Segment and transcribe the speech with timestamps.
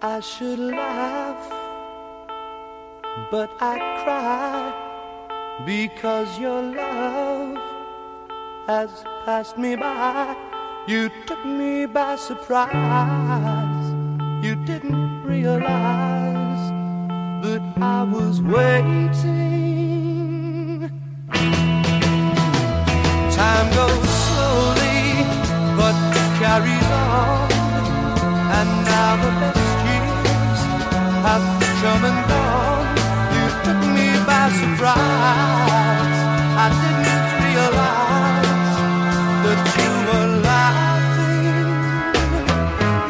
[0.00, 1.50] I should laugh,
[3.32, 4.72] but I cry
[5.66, 7.58] because your love
[8.68, 10.36] has passed me by.
[10.86, 13.90] You took me by surprise.
[14.40, 16.70] You didn't realize
[17.42, 19.18] that I was waiting.
[23.34, 25.26] Time goes slowly,
[25.76, 27.50] but it carries on.
[28.58, 29.57] And now the
[31.22, 31.44] have
[31.82, 32.88] come and gone.
[33.34, 36.18] You took me by surprise.
[36.64, 38.76] I didn't realize
[39.44, 41.68] that you were laughing.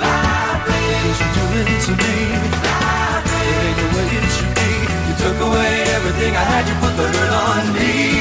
[0.05, 0.89] Laughing.
[1.05, 2.17] Cause you're doing to me.
[2.65, 3.57] Laughing.
[3.65, 4.71] Ain't the way it should be.
[5.07, 6.65] You took away everything I had.
[6.69, 8.18] You put the hurt on me.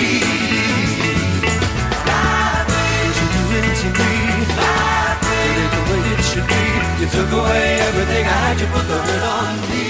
[7.00, 8.60] You took away everything I had.
[8.60, 9.88] You put the hurt on me.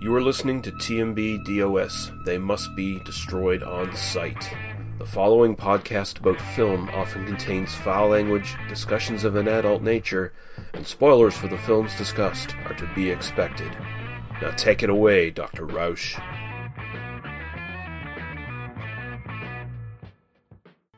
[0.00, 2.12] You are listening to TMB DOS.
[2.24, 4.48] They must be destroyed on sight.
[4.96, 10.32] The following podcast about film often contains foul language, discussions of an adult nature,
[10.72, 13.76] and spoilers for the films discussed are to be expected.
[14.40, 15.66] Now take it away, Dr.
[15.66, 16.14] Roush.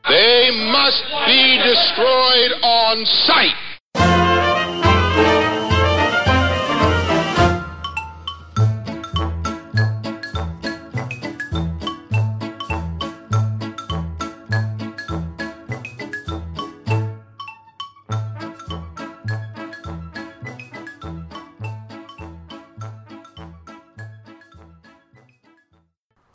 [0.07, 3.66] They must be destroyed on sight.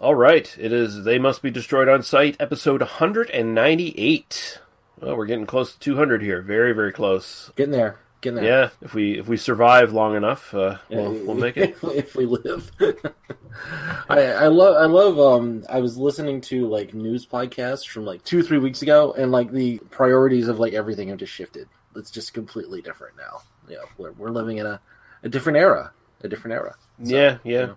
[0.02, 4.58] All right, it is They Must Be Destroyed on Sight, episode 198.
[5.00, 6.42] Well, we're getting close to 200 here.
[6.42, 7.52] Very, very close.
[7.54, 8.00] Getting there.
[8.20, 8.44] Getting there.
[8.44, 11.76] Yeah, if we if we survive long enough, uh, we'll, we'll make it.
[11.84, 12.72] if, we live.
[14.08, 18.24] I I love I love um I was listening to like news podcasts from like
[18.24, 21.68] two three weeks ago and like the priorities of like everything have just shifted.
[21.94, 23.42] It's just completely different now.
[23.68, 24.80] You know, we're we're living in a,
[25.22, 25.92] a different era.
[26.22, 26.74] A different era.
[27.04, 27.60] So, yeah, yeah.
[27.60, 27.76] you know.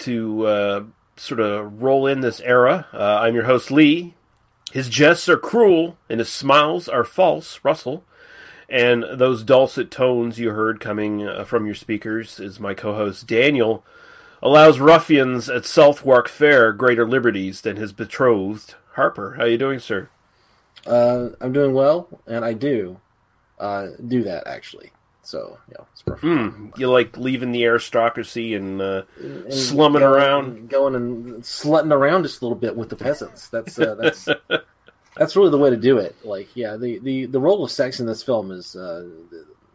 [0.00, 0.84] To uh,
[1.20, 4.14] sort of roll in this era, uh, I'm your host, Lee.
[4.72, 8.04] His jests are cruel and his smiles are false, Russell.
[8.68, 13.26] And those dulcet tones you heard coming uh, from your speakers is my co host,
[13.26, 13.84] Daniel.
[14.42, 19.34] Allows ruffians at Southwark Fair greater liberties than his betrothed, Harper.
[19.34, 20.08] How you doing, sir?
[20.86, 23.00] Uh, I'm doing well, and I do
[23.58, 24.92] uh, do that actually.
[25.22, 26.24] So yeah, it's perfect.
[26.24, 26.68] Hmm.
[26.76, 30.68] You like leaving the aristocracy and, uh, And slumming going- around?
[30.70, 33.48] going and slutting around just a little bit with the peasants.
[33.48, 34.28] That's uh, that's
[35.16, 36.16] that's really the way to do it.
[36.24, 39.08] Like, yeah, the the, the role of sex in this film is uh,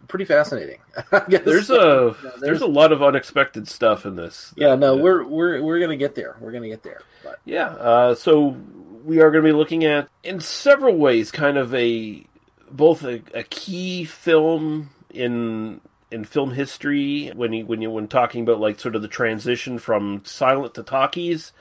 [0.07, 0.79] pretty fascinating.
[1.11, 1.43] I guess.
[1.45, 4.53] There's a Yeah, there's a lot of unexpected stuff in this.
[4.57, 6.35] yeah, no, that- we're we're we're gonna get there.
[6.39, 7.01] We're gonna get there.
[7.23, 8.57] But Yeah, uh, so
[9.03, 12.25] we are going to be looking at, in several ways, kind of a
[12.71, 15.81] both a, a key film in
[16.11, 19.79] in film history when you when you when talking about like sort of the transition
[19.79, 21.51] from silent to talkies,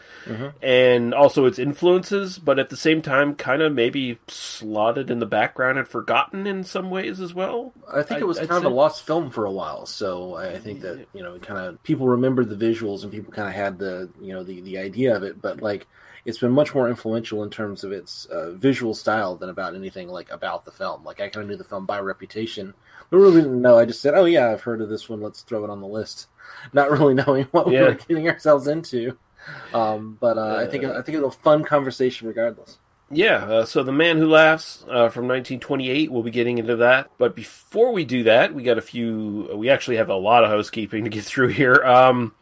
[0.62, 5.26] and also its influences, but at the same time, kind of maybe slotted in the
[5.26, 7.72] background and forgotten in some ways as well.
[7.92, 9.86] I think it was I'd kind of say- a lost film for a while.
[9.86, 13.32] So I I think that you know, kind of people remembered the visuals and people
[13.32, 15.86] kind of had the you know the the idea of it, but like.
[16.26, 20.08] It's been much more influential in terms of its uh, visual style than about anything
[20.08, 21.04] like about the film.
[21.04, 22.72] Like I kind of knew the film by reputation,
[23.10, 23.78] but really didn't know.
[23.78, 25.20] I just said, "Oh yeah, I've heard of this one.
[25.20, 26.28] Let's throw it on the list,"
[26.72, 27.82] not really knowing what we Yeah.
[27.82, 29.16] were getting ourselves into.
[29.74, 32.78] Um, but uh, I think I think it was a fun conversation regardless.
[33.10, 37.10] Yeah, uh, so The Man Who Laughs uh, from 1928, we'll be getting into that.
[37.18, 40.50] But before we do that, we got a few, we actually have a lot of
[40.50, 41.84] housekeeping to get through here.
[41.84, 42.34] Um,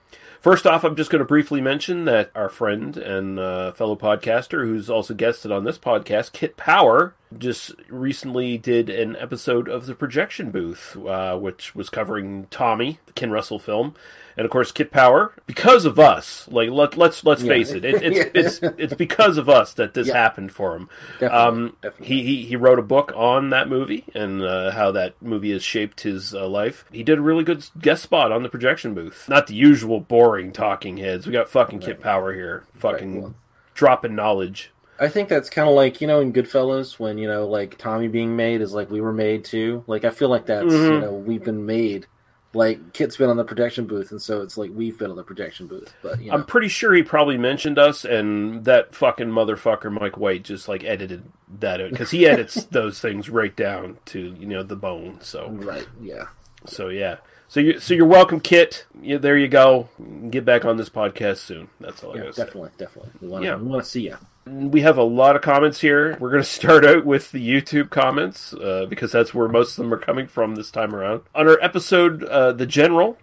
[0.42, 4.64] first off, I'm just going to briefly mention that our friend and uh, fellow podcaster,
[4.64, 9.94] who's also guested on this podcast, Kit Power, just recently did an episode of The
[9.94, 13.94] Projection Booth, uh, which was covering Tommy, the Ken Russell film.
[14.36, 17.48] And of course, Kit Power, because of us, like let, let's let's Yeah.
[17.48, 18.24] face it, it it's, Yeah.
[18.34, 20.14] it's it's because of us that this Yeah.
[20.14, 20.88] happened for him.
[21.20, 22.06] Definitely, Um, definitely.
[22.06, 25.62] he, he he wrote a book on that movie and uh, how that movie has
[25.62, 26.84] shaped his uh, life.
[26.92, 29.28] He did a really good guest spot on the projection booth.
[29.28, 31.26] Not the usual boring talking heads.
[31.26, 33.34] We got fucking Kit Power here, fucking well.
[33.74, 34.70] dropping knowledge.
[35.00, 38.06] I think that's kind of like you know in Goodfellas when you know like Tommy
[38.08, 39.82] being made is like we were made too.
[39.88, 41.00] Like I feel like that's you Mhm.
[41.00, 42.06] know we've been made
[42.54, 45.22] like Kit's been on the projection booth, and so it's like we've been on the
[45.22, 45.94] projection booth.
[46.02, 50.16] But you know, I'm pretty sure he probably mentioned us, and that fucking motherfucker Mike
[50.18, 51.24] White just like edited
[51.60, 55.18] that because he edits those things right down to you know the bone.
[55.22, 56.24] So right, yeah.
[56.66, 57.16] so yeah.
[57.48, 58.86] So you so you're welcome, Kit.
[59.00, 59.88] Yeah, there you go.
[60.30, 61.68] Get back on this podcast soon.
[61.80, 62.44] That's all I gotta say.
[62.44, 63.12] definitely, definitely.
[63.20, 63.56] We want to, Yeah.
[63.56, 64.16] we want to see you.
[64.44, 66.16] We have a lot of comments here.
[66.18, 69.84] We're going to start out with the YouTube comments uh, because that's where most of
[69.84, 71.22] them are coming from this time around.
[71.34, 73.16] On our episode, uh, The General,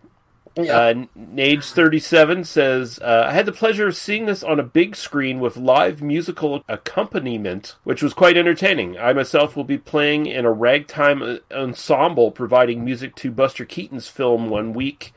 [0.55, 4.95] Yeah, uh, Nage37 says, uh, I had the pleasure of seeing this on a big
[4.95, 8.97] screen with live musical accompaniment, which was quite entertaining.
[8.97, 14.07] I myself will be playing in a ragtime uh, ensemble providing music to Buster Keaton's
[14.07, 15.13] film one week.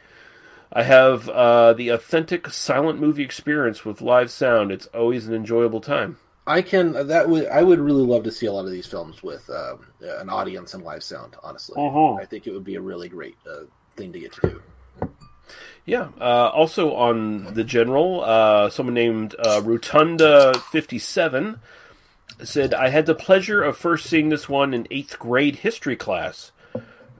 [0.72, 4.72] I have uh, the authentic silent movie experience with live sound.
[4.72, 6.16] It's always an enjoyable time.
[6.46, 6.92] I can.
[7.08, 7.46] That would.
[7.48, 10.74] I would really love to see a lot of these films with um, an audience
[10.74, 11.36] and live sound.
[11.42, 12.20] Honestly, Mhm.
[12.20, 13.64] I think it would be a really great uh,
[13.96, 14.62] thing to get to do.
[15.84, 16.08] Yeah.
[16.20, 21.58] Uh, also on the general, uh, someone named uh, Rotunda57
[22.44, 26.51] said, I had the pleasure of first seeing this one in eighth grade history class.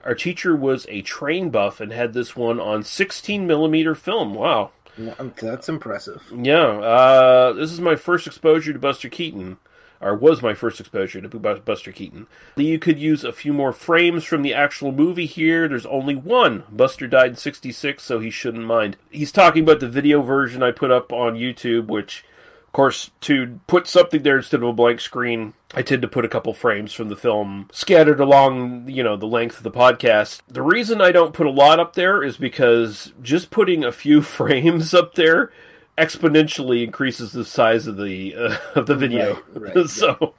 [0.03, 4.33] Our teacher was a train buff and had this one on 16 millimeter film.
[4.33, 4.71] Wow.
[4.97, 6.23] That's impressive.
[6.35, 6.79] Yeah.
[6.79, 9.57] Uh, this is my first exposure to Buster Keaton.
[10.01, 12.27] Or was my first exposure to Buster Keaton.
[12.57, 15.65] You could use a few more frames from the actual movie here.
[15.69, 16.65] There's only one.
[16.69, 18.97] Buster died in 66, so he shouldn't mind.
[19.11, 22.25] He's talking about the video version I put up on YouTube, which,
[22.73, 26.25] of course, to put something there instead of a blank screen, I tend to put
[26.25, 30.41] a couple frames from the film scattered along, you know, the length of the podcast.
[30.47, 34.21] The reason I don't put a lot up there is because just putting a few
[34.23, 35.51] frames up there
[35.99, 39.43] exponentially increases the size of the uh, of the video.
[39.53, 40.33] Right, right, so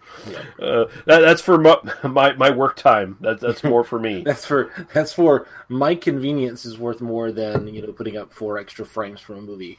[0.60, 3.16] uh, that, that's for my, my my work time.
[3.20, 4.24] That, that's more for me.
[4.24, 8.58] That's for that's for my convenience is worth more than you know putting up four
[8.58, 9.78] extra frames from a movie.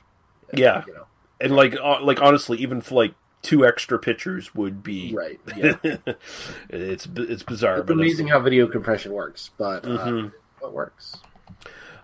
[0.53, 1.07] yeah, You know,
[1.41, 5.39] and like uh, like honestly, even for like two extra pictures would be right?
[5.55, 5.75] Yeah,
[6.69, 7.79] it's it's bizarre.
[7.79, 10.31] it's amazing how video compression works, but uh, Mhm.
[10.63, 11.17] it works.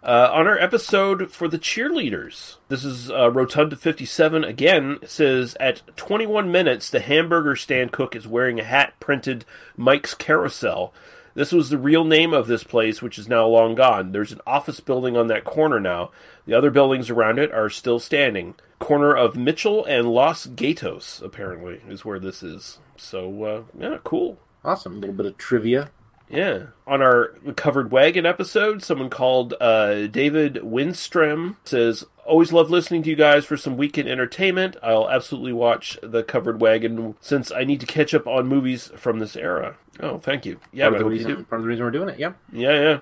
[0.04, 5.84] Uh, on our episode for the cheerleaders, this is uh, Rotunda 57 again, says at
[5.96, 9.46] 21 minutes, the hamburger stand cook is wearing a hat printed
[9.78, 10.92] Mike's Carousel.
[11.34, 14.12] This was the real name of this place, which is now long gone.
[14.12, 16.12] There's an office building on that corner now.
[16.46, 18.56] The other buildings around it are still standing.
[18.80, 22.80] Corner of Mitchell and Los Gatos, apparently, is where this is.
[22.98, 24.40] So, uh, yeah, cool.
[24.64, 24.98] Awesome.
[24.98, 25.92] A little bit of trivia.
[26.32, 26.68] Yeah.
[26.88, 33.10] On our covered wagon episode, someone called uh, David Winstrom says, Always love listening to
[33.10, 34.78] you guys for some weekend entertainment.
[34.82, 39.20] I'll absolutely watch the covered wagon since I need to catch up on movies from
[39.20, 39.76] this era.
[40.00, 40.60] Oh, thank you.
[40.72, 42.20] Yeah, part, of the reason, part of the reason we're doing it.
[42.20, 42.34] Yeah.
[42.54, 43.00] Yeah, yeah.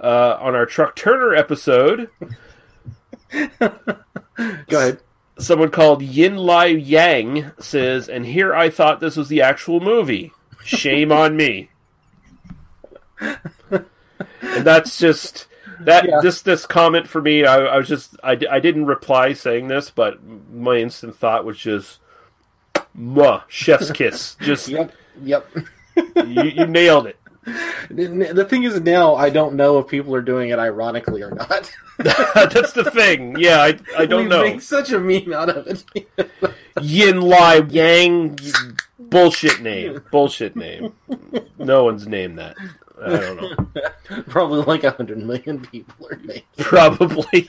[0.00, 2.10] Uh, on our Truck Turner episode,
[3.48, 3.48] Go
[4.38, 5.00] ahead.
[5.38, 10.32] someone called Yin Lai Yang says, And here I thought this was the actual movie.
[10.64, 11.70] Shame on me.
[13.20, 15.46] And that's just
[15.80, 16.20] that Yeah.
[16.22, 19.90] this this comment for me I, I was just I, I didn't reply saying this
[19.90, 20.22] but
[20.52, 21.98] my instant thought was just
[22.98, 24.92] Mwah, chef's kiss just Yep.
[25.22, 25.48] Yep.
[26.26, 27.16] you nailed it
[27.90, 31.30] The the thing is now I don't know if people are doing it ironically or
[31.30, 31.70] not.
[31.98, 35.66] that's the thing yeah i, I don't we know make such a meme out of
[35.66, 35.84] it.
[36.80, 38.38] yin lai yang
[38.98, 40.94] bullshit name bullshit name
[41.58, 42.56] no one's named that
[43.02, 46.42] i don't know Probably like a hundred million people are named.
[46.58, 47.48] probably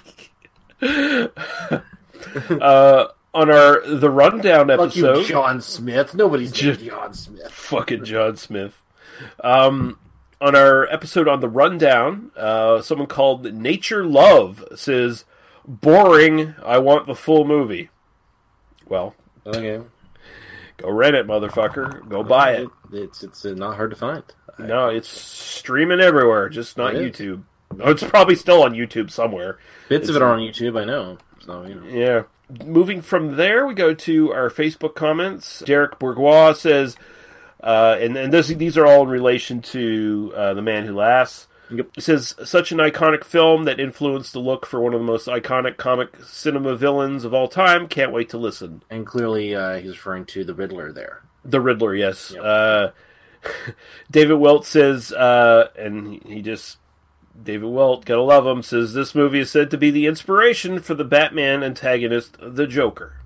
[2.62, 6.14] uh on our the rundown Fuck you, episode John Smith.
[6.14, 7.52] Nobody's J- John Smith.
[7.52, 8.82] fucking John Smith.
[9.44, 9.98] Um,
[10.42, 15.24] on our episode on the rundown, uh, someone called Nature Love says,
[15.66, 16.56] "Boring.
[16.64, 17.90] I want the full movie."
[18.88, 19.16] Well,
[19.46, 19.80] Okay.
[20.78, 22.08] go rent it, motherfucker.
[22.10, 22.68] Go buy it.
[22.92, 24.24] It's it's uh, not hard to find.
[24.60, 27.14] No, it's streaming everywhere, just not It.
[27.14, 27.44] YouTube.
[27.80, 29.58] Oh, it's probably still on YouTube somewhere.
[29.90, 30.80] Bits of it are on YouTube.
[30.80, 31.18] I know.
[31.40, 31.88] So you know.
[31.88, 32.24] Yeah.
[32.66, 35.64] Moving from there, we go to our Facebook comments.
[35.66, 36.98] Derek Bourgeois says,
[37.64, 41.48] uh, and, and this, these are all in relation to uh, The Man Who Laughs.
[41.70, 41.92] Yep.
[41.96, 45.28] It says, such an iconic film that influenced the look for one of the most
[45.28, 47.88] iconic comic cinema villains of all time.
[47.88, 48.84] Can't wait to listen.
[48.90, 51.22] And clearly, uh, he's referring to the Riddler there.
[51.46, 52.34] The Riddler, yes.
[52.36, 52.44] Yep.
[54.12, 56.78] David Welt says, uh, and he, he just,
[57.42, 60.94] David Welt, gotta love him, says this movie is said to be the inspiration for
[60.94, 63.18] the Batman antagonist, the Joker.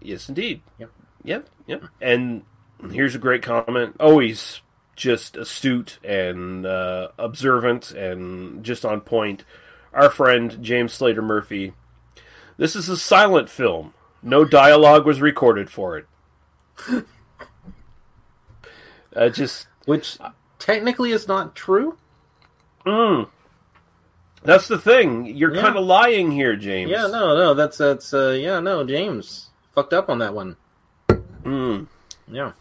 [0.00, 0.62] Yes, indeed.
[0.78, 0.90] Yep.
[1.24, 1.84] Yep, yep.
[2.00, 2.42] And
[2.90, 3.96] here's a great comment.
[4.00, 4.62] Always
[4.96, 9.44] just astute and uh, observant and just on point.
[9.92, 11.74] Our friend James Slater Murphy.
[12.56, 13.94] This is a silent film.
[14.22, 16.06] No dialogue was recorded for it.
[19.16, 20.18] uh, just Which
[20.58, 21.96] technically is not true.
[24.44, 25.26] that's the thing.
[25.26, 25.62] You're Yeah.
[25.62, 26.90] kind of lying here, James.
[26.90, 30.56] Yeah, no, no, that's that's uh, yeah, no, James fucked up on that one.
[31.42, 31.86] Mm.
[32.28, 32.52] Yeah,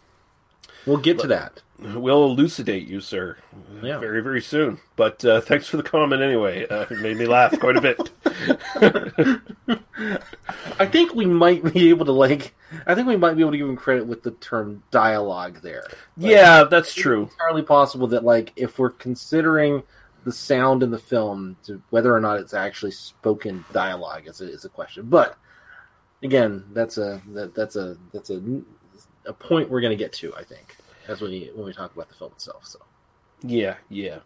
[0.86, 1.62] we'll get to that.
[1.82, 3.38] We'll elucidate you, sir,
[3.82, 4.00] Yeah.
[4.00, 4.80] very, very soon.
[4.98, 6.68] But uh, thanks for the comment anyway.
[6.68, 8.12] Uh, it made me laugh quite a bit.
[10.80, 12.54] I think we might be able to like.
[12.86, 15.84] I think we might be able to give him credit with the term dialogue there.
[16.18, 17.24] Like, yeah, that's true.
[17.24, 19.84] It's entirely possible that like if we're considering
[20.26, 24.52] the sound in the film, to whether or not it's actually spoken dialogue is a,
[24.52, 25.06] is a question.
[25.10, 25.38] But
[26.24, 28.42] again, that's a that, that's a that's a
[29.26, 30.36] a point we're going to get to.
[30.36, 30.76] I think
[31.10, 32.66] as when we when we talk about the film itself.
[32.66, 32.80] So
[33.44, 34.20] Yeah, yeah.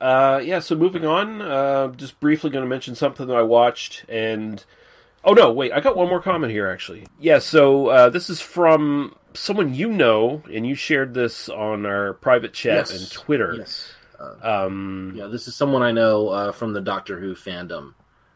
[0.00, 4.04] Uh, yeah, so moving on, uh, just briefly going to mention something that I watched,
[4.08, 4.64] and
[5.24, 7.06] oh no, wait, I got one more comment here actually.
[7.18, 12.12] Yeah, so uh, this is from someone you know, and you shared this on our
[12.14, 12.90] private chat Yes.
[13.00, 13.56] and Twitter.
[13.58, 17.94] yes, uh, Um, yeah, this is someone I know uh, from the Doctor Who fandom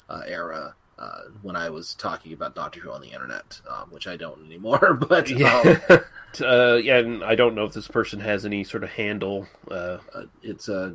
[0.09, 0.75] uh, era.
[0.99, 4.45] Uh, when I was talking about Doctor Who on the internet, um, which I don't
[4.47, 5.81] anymore, but um, yeah,
[6.41, 9.47] uh, yeah, and I don't know if this person has any sort of handle.
[9.71, 10.93] Uh, uh, it's uh,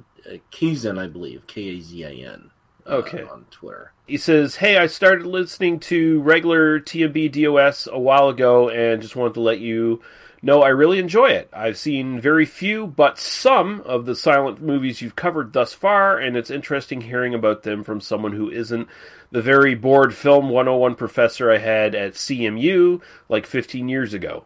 [0.52, 2.52] Kazan, I believe, K A Z A N.
[2.86, 3.24] uh, Okay.
[3.24, 3.92] on Twitter.
[4.08, 9.16] he says, "Hey, I started listening to regular TMB DOS a while ago, and just
[9.16, 10.02] wanted to let you
[10.44, 11.50] know I really enjoy it.
[11.52, 16.38] I've seen very few, but some of the silent movies you've covered thus far, and
[16.38, 18.88] it's interesting hearing about them from someone who isn't
[19.32, 24.46] the very bored film 101 professor I had at CMU like 15 years ago."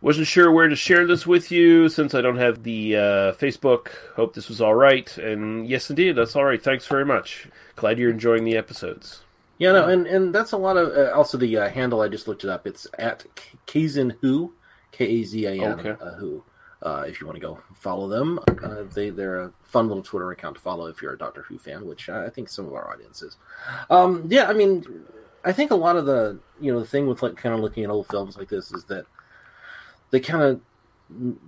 [0.00, 3.88] Wasn't sure where to share this with you since I don't have the uh, Facebook.
[4.14, 5.16] Hope this was all right.
[5.18, 6.62] And yes, indeed, that's all right.
[6.62, 7.48] Thanks very much.
[7.76, 9.22] Glad you're enjoying the episodes.
[9.58, 12.00] Yeah, no, and, and that's a lot of uh, also the uh, handle.
[12.00, 12.66] I just looked it up.
[12.66, 14.54] It's at K- Kazan Who,
[14.90, 16.42] K A Z A N uh, Who.
[16.82, 20.32] Uh, if you want to go follow them, uh, they they're a fun little Twitter
[20.32, 22.90] account to follow if you're a Doctor Who fan, which I think some of our
[22.90, 23.36] audience is.
[23.88, 25.04] Um, yeah, I mean,
[25.44, 27.84] I think a lot of the you know the thing with like kind of looking
[27.84, 29.06] at old films like this is that
[30.10, 30.60] they kind of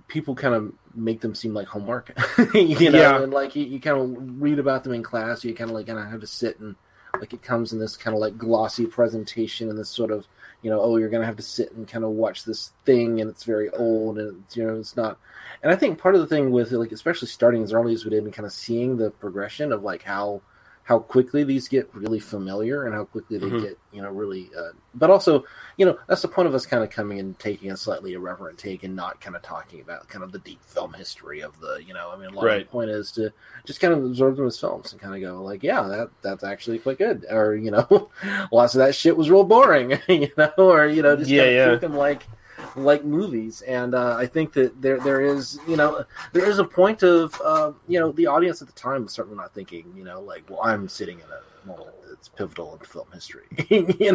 [0.07, 2.13] people kind of make them seem like homework,
[2.53, 3.21] you know, Yeah.
[3.21, 5.87] and like you, you kind of read about them in class, you kind of like
[5.87, 6.75] kind of have to sit and
[7.19, 10.27] like it comes in this kind of like glossy presentation and this sort of
[10.65, 13.29] you know oh you're gonna have to sit and kind of watch this thing and
[13.29, 15.19] it's very old and you know it's not
[15.61, 18.09] and i think part of the thing with like especially starting as early as we
[18.09, 20.41] did and kind of seeing the progression of like how
[20.85, 23.59] how quickly these get really familiar and how quickly they Mhm.
[23.61, 25.43] get you know really uh, but also
[25.77, 28.57] you know that's the point of us kind of coming and taking a slightly irreverent
[28.59, 31.83] take and not kind of talking about kind of the deep film history of the
[31.85, 33.31] you know i mean a lot of the point is to
[33.65, 36.43] just kind of absorb them as films and kind of go like yeah that that's
[36.43, 38.09] actually quite good or you know
[38.51, 41.49] lots of that shit was real boring you know or you know just Yeah, kind
[41.49, 41.75] of yeah.
[41.77, 42.27] them like
[42.75, 46.03] like movies and uh, i think that there there is you know
[46.33, 49.37] there is a point of uh, you know the audience at the time was certainly
[49.37, 53.07] not thinking you know like well i'm sitting in a moment that's pivotal in film
[53.13, 54.11] history you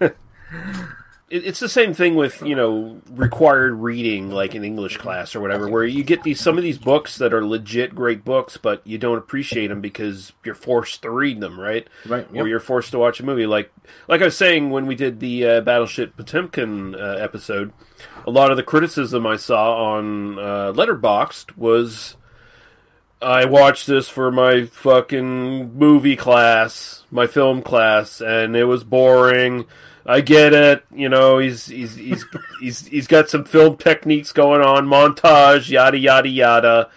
[0.00, 0.10] know
[1.34, 5.66] It's the same thing with you know required reading, like in English class or whatever,
[5.66, 8.98] where you get these some of these books that are legit great books, but you
[8.98, 11.88] don't appreciate them because you're forced to read them, right?
[12.04, 13.46] right Or you're forced to watch a movie.
[13.46, 13.72] Like
[14.08, 17.72] like I was saying when we did the uh, Battleship Potemkin uh, episode,
[18.26, 22.16] a lot of the criticism I saw on uh, Letterboxd was.
[23.22, 29.64] I watched this for my fucking movie class, my film class, and it was boring.
[30.04, 31.38] I get it, you know.
[31.38, 32.24] He's he's he's
[32.60, 36.90] he's he's got some film techniques going on, montage, yada yada yada.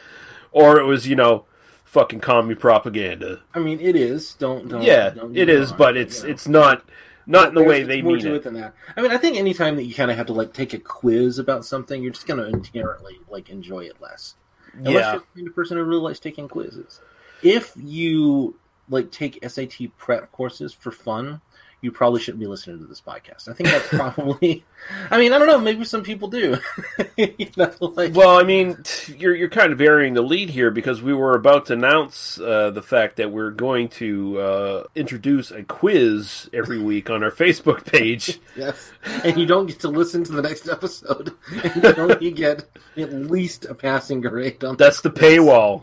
[0.52, 1.46] Or it was, you know,
[1.84, 3.42] fucking commie propaganda.
[3.54, 6.32] i mean it is don't don't Yeah, don't it is, but it's you know.
[6.34, 6.84] it's not
[7.28, 8.36] not in the There's way they mean to it.
[8.38, 8.74] it than that.
[8.96, 11.40] I mean, I think anytime that you kind of have to like take a quiz
[11.40, 14.36] about something, you're just going to inherently like enjoy it less.
[14.74, 17.02] Unless Yeah, you're the kind of person who really likes taking quizzes.
[17.42, 18.56] If you
[18.90, 21.42] like take SAT prep courses for fun,
[21.82, 23.48] you probably shouldn't be listening to this podcast.
[23.48, 24.64] I think that's probably.
[25.12, 25.60] I mean, I don't know.
[25.60, 26.58] Maybe some people do.
[27.18, 28.78] you know, like, Well, I mean,
[29.18, 32.72] you're you're kind of burying the lead here because we were about to announce uh,
[32.72, 37.86] the fact that we're going to uh, introduce a quiz every week on our Facebook
[37.92, 38.40] page.
[38.56, 38.92] yes,
[39.24, 41.34] and you don't get to listen to the next episode.
[41.64, 42.66] And you get
[42.98, 45.82] at least a passing grade on That's the paywall.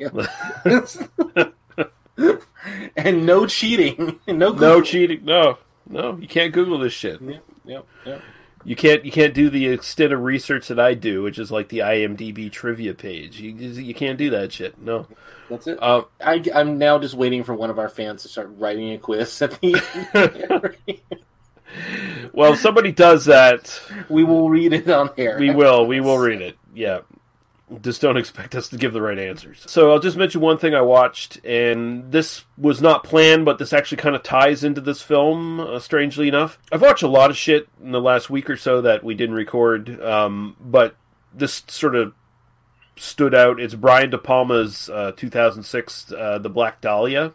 [2.96, 5.24] and no cheating, no no cheating.
[5.24, 5.58] No,
[5.88, 7.20] no, you can't Google this shit.
[7.20, 8.22] Yep, yep, yep.
[8.64, 11.68] You can't you can't do the extent of research that I do, which is like
[11.68, 13.40] the IMDb trivia page.
[13.40, 14.80] You you can't do that shit.
[14.80, 15.06] No.
[15.50, 15.82] That's it.
[15.82, 18.98] Um, I, I'm now just waiting for one of our fans to start writing a
[18.98, 21.00] quiz at the end.
[22.32, 25.38] well, if somebody does that, we will read it on air.
[25.38, 26.56] we will we will read it.
[26.74, 27.00] Yeah.
[27.80, 29.64] Just don't expect us to give the right answers.
[29.66, 33.72] So I'll just mention one thing I watched, and this was not planned, but this
[33.72, 35.60] actually kind of ties into this film.
[35.60, 38.80] Uh, strangely enough, I've watched a lot of shit in the last week or so
[38.82, 40.96] that we didn't record, um, but
[41.32, 42.12] this sort of
[42.96, 43.60] stood out.
[43.60, 47.32] It's Brian De Palma's uh, 2006 uh, The Black Dahlia.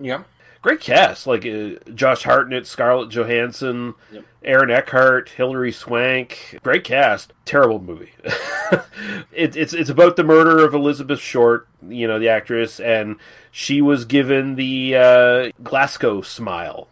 [0.00, 0.24] Yeah.
[0.60, 4.24] Great cast, like uh, Josh Hartnett, Scarlett Johansson, Yep.
[4.44, 6.58] Aaron Eckhart, Hilary Swank.
[6.62, 7.32] Great cast.
[7.44, 8.12] Terrible movie.
[9.32, 13.16] it, it's it's about the murder of Elizabeth Short, you know, the actress, and
[13.50, 16.88] she was given the uh, Glasgow smile.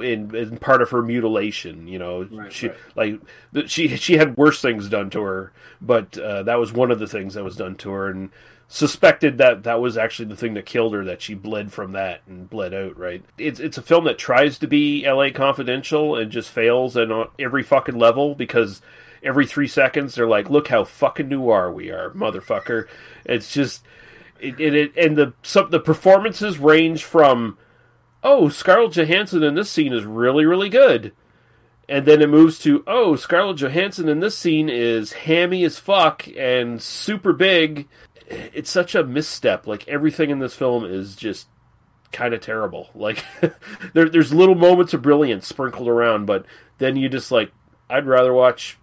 [0.00, 2.76] In, in part of her mutilation, you know, Right, she right.
[2.96, 6.98] like she she had worse things done to her, but uh, that was one of
[6.98, 8.30] the things that was done to her, and
[8.68, 11.04] suspected that that was actually the thing that killed her.
[11.04, 12.98] That she bled from that and bled out.
[12.98, 13.24] Right?
[13.38, 15.30] It's it's a film that tries to be L.A.
[15.30, 18.82] Confidential and just fails and on every fucking level because
[19.22, 22.86] every three seconds they're like, "Look how fucking noir we are, motherfucker."
[23.24, 23.84] It's just
[24.40, 27.58] it, it, it and the some the performances range from
[28.22, 31.12] oh Scarlett Johansson in this scene is really really good
[31.88, 36.26] and then it moves to oh Scarlett Johansson in this scene is hammy as fuck
[36.36, 37.88] and super big.
[38.28, 39.66] It's such a misstep.
[39.66, 41.48] Like everything in this film is just
[42.12, 42.90] kind of terrible.
[42.94, 43.24] Like
[43.94, 46.44] there, there's little moments of brilliance sprinkled around, but
[46.78, 47.52] then you just like
[47.88, 48.78] I'd rather watch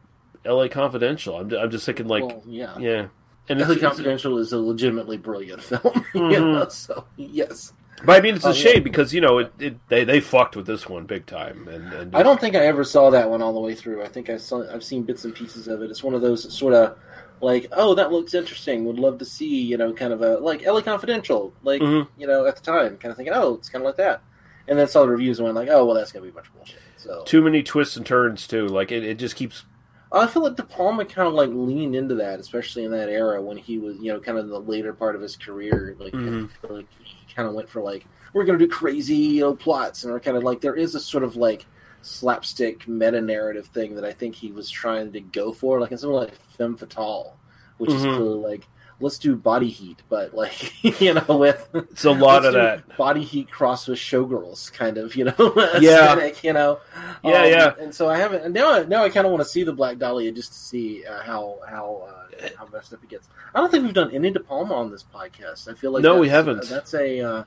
[0.46, 0.70] L.A.
[0.70, 1.38] Confidential.
[1.38, 2.78] I'm, I'm just thinking like well, yeah.
[2.78, 3.08] yeah.
[3.50, 6.06] And LA Confidential is a legitimately brilliant film.
[6.14, 6.54] you Mhm.
[6.54, 7.74] know, so yes.
[8.06, 8.72] But I mean, it's a Oh, yeah.
[8.74, 11.94] shame because you know it, it they they fucked with this one big time, and,
[11.94, 14.04] and I don't think I ever saw that one all the way through.
[14.04, 15.90] I think I saw I've seen bits and pieces of it.
[15.90, 16.98] It's one of those sort of
[17.42, 18.86] like, oh, that looks interesting.
[18.86, 22.08] Would love to see, you know, kind of a like LA Confidential, like Mhm.
[22.18, 24.22] you know, at the time, kind of thinking, oh, it's kind of like that.
[24.68, 26.48] And then saw the reviews and went like, oh, well, that's gonna be a bunch
[26.48, 26.80] of bullshit.
[26.98, 28.66] So too many twists and turns too.
[28.68, 29.66] Like it, it just keeps
[30.14, 33.42] I feel like De Palma kind of like leaned into that, especially in that era
[33.42, 35.96] when he was, you know, kind of the later part of his career.
[36.00, 36.50] Like, Mhm.
[36.62, 39.56] Feel like he kind of went for like, we're going to do crazy, you know,
[39.56, 41.66] plots, and we're kind of like there is a sort of like
[42.04, 45.98] slapstick meta narrative thing that I think he was trying to go for, like in
[45.98, 47.34] something like Femme Fatale,
[47.78, 48.16] which is Mhm.
[48.16, 48.68] clearly like
[49.00, 52.98] let's do body heat, but like you know with it's a lot of that.
[52.98, 55.34] body heat crossed with showgirls kind of you know
[55.80, 56.14] Yeah.
[56.14, 56.80] aesthetic, you know
[57.24, 57.74] Yeah, Um, yeah.
[57.80, 59.74] and so I haven't and now I, now I kind of want to see the
[59.74, 63.60] Black Dahlia just to see uh, how how uh, how messed up it gets I
[63.60, 66.30] don't think we've done any De Palma on this podcast I feel like No, we
[66.30, 66.68] haven't.
[66.70, 67.44] that's a uh,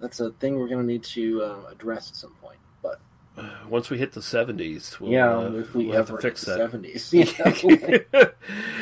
[0.00, 2.58] that's a thing we're going to need to uh, address at some point
[3.68, 6.56] Once we hit the seventies, we'll, yeah uh, if we we'll have to fix that.
[6.56, 8.30] seventies you know?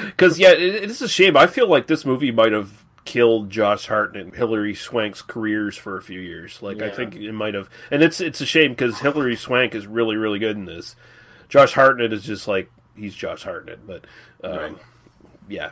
[0.06, 1.36] Because yeah, it, it's a shame.
[1.36, 5.96] I feel like this movie might have killed Josh Hartnett and Hilary Swank's careers for
[5.96, 6.60] a few years.
[6.60, 9.86] Like I think it might have, and it's it's a shame because Hilary Swank is
[9.86, 10.96] really really good in this.
[11.48, 14.04] Josh Hartnett is just like he's Josh Hartnett, but
[14.44, 14.76] um, Right.
[15.48, 15.70] yeah,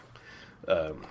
[0.69, 1.05] um,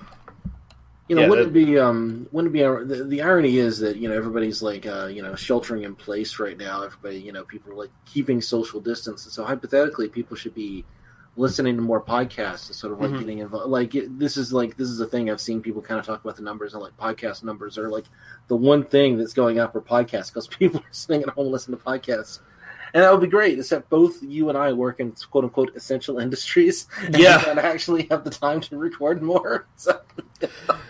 [1.07, 3.97] You know, Yeah, wouldn't that- it be um, wouldn't be the, the irony is that
[3.97, 6.83] you know everybody's like uh, you know sheltering in place right now.
[6.83, 10.83] Everybody, you know, people are like keeping social distance, and so hypothetically, people should be
[11.37, 13.19] listening to more podcasts and sort of like Mhm.
[13.19, 13.67] getting involved.
[13.69, 16.23] Like it, this is like this is a thing I've seen people kind of talk
[16.23, 18.05] about the numbers and like podcast numbers are like
[18.47, 21.77] the one thing that's going up for podcasts because people are sitting at home listening
[21.77, 22.39] to podcasts.
[22.95, 26.17] And that would be great, except both you and I work in quote unquote essential
[26.17, 26.87] industries.
[27.11, 27.43] Yeah.
[27.49, 29.67] and actually have the time to record more.
[29.75, 29.99] So,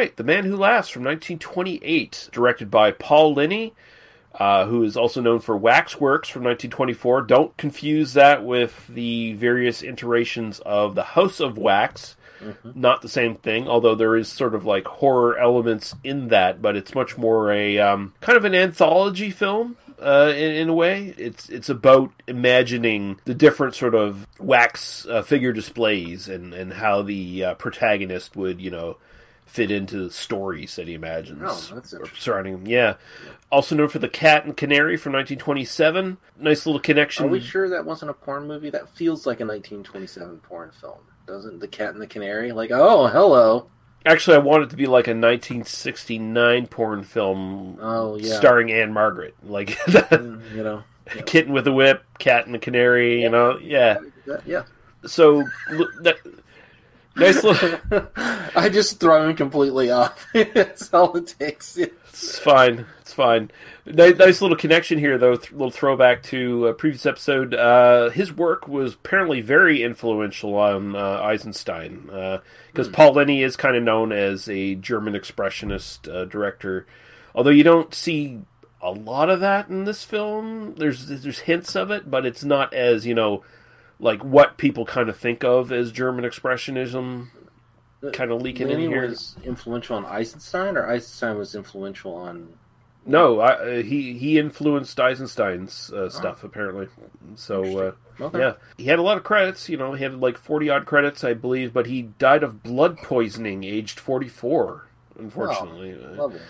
[0.00, 3.74] Right, The Man Who Laughs from 1928, directed by Paul Leni,
[4.34, 7.20] uh, who is also known for Waxworks from 1924.
[7.20, 12.16] Don't confuse that with the various iterations of The House of Wax.
[12.74, 16.76] Not the same thing, although there is sort of like horror elements in that, but
[16.76, 19.76] it's much more a um, kind of an anthology film.
[20.00, 25.20] Uh, in, in a way, it's it's about imagining the different sort of wax uh,
[25.20, 28.96] figure displays and and how the uh, protagonist would you know
[29.50, 32.66] fit into the stories that he imagines Oh, that's surrounding him.
[32.66, 32.94] Yeah.
[33.50, 36.18] Also known for The Cat and Canary from 1927.
[36.38, 37.24] Nice little connection.
[37.26, 38.70] Are we sure that wasn't a porn movie?
[38.70, 42.52] That feels like a 1927 porn film, doesn't The Cat and the Canary?
[42.52, 43.66] Like, oh, hello.
[44.06, 48.36] Actually, I want it to be like a 1969 porn film Oh, yeah.
[48.36, 49.34] starring Ann-Margret.
[49.42, 50.84] Like Mm, You know,
[51.26, 53.58] Kitten with a Whip, Cat and the Canary, you know?
[53.58, 53.98] Yeah.
[54.46, 54.62] yeah.
[55.06, 55.42] So
[56.02, 56.16] that
[57.20, 57.78] nice little.
[58.56, 60.26] I just throw him completely off.
[60.32, 61.76] That's all it takes.
[61.76, 62.86] It's fine.
[63.00, 63.50] It's fine.
[63.86, 65.36] Nice, nice little connection here, though.
[65.36, 67.54] Th- little throwback to a previous episode.
[67.54, 72.10] Uh, his work was apparently very influential on uh, Eisenstein
[72.72, 76.86] because Paul Leni is kind of known as a German expressionist uh, director.
[77.34, 78.40] Although you don't see
[78.82, 80.74] a lot of that in this film.
[80.76, 83.42] There's there's hints of it, but it's not as you know
[84.00, 87.28] like what people kind of think of as German expressionism.
[88.12, 89.06] Kind of leaking Leni in here.
[89.08, 92.54] was influential on Eisenstein, or Eisenstein was influential on.
[93.04, 96.88] No, I, uh, he he influenced Eisenstein's uh, stuff apparently.
[97.34, 98.38] So uh, Okay.
[98.38, 99.68] yeah, he had a lot of credits.
[99.68, 102.96] You know, he had like forty odd credits, I believe, but he died of blood
[102.98, 104.86] poisoning, aged forty four.
[105.18, 106.40] Unfortunately, Lovely.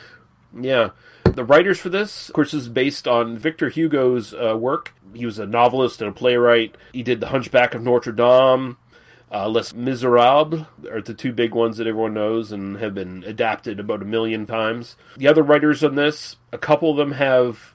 [0.59, 0.91] Yeah.
[1.25, 4.95] The writers for this, of course, is based on Victor Hugo's uh, work.
[5.15, 6.77] He was a novelist and a playwright.
[6.93, 8.77] He did The Hunchback of Notre Dame,
[9.33, 13.79] uh, Les Miserables are the two big ones that everyone knows and have been adapted
[13.79, 14.97] about a million times.
[15.17, 17.75] The other writers on this, a couple of them have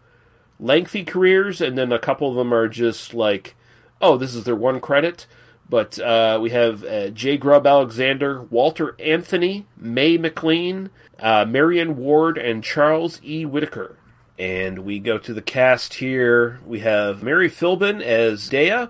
[0.59, 3.55] lengthy careers, and then a couple of them are just like,
[4.01, 5.27] oh, this is their one credit.
[5.69, 7.38] But uh, we have uh, J.
[7.38, 13.45] Grubb Alexander, Walter Anthony, Mae McLean, uh, Marion Ward, and Charles E.
[13.45, 13.97] Whitaker.
[14.38, 16.60] And we go to the cast here.
[16.65, 18.88] We have Mary Philbin as Dea,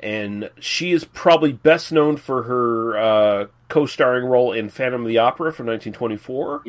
[0.00, 5.18] and she is probably best known for her uh, co-starring role in Phantom of the
[5.18, 6.64] Opera from 1924.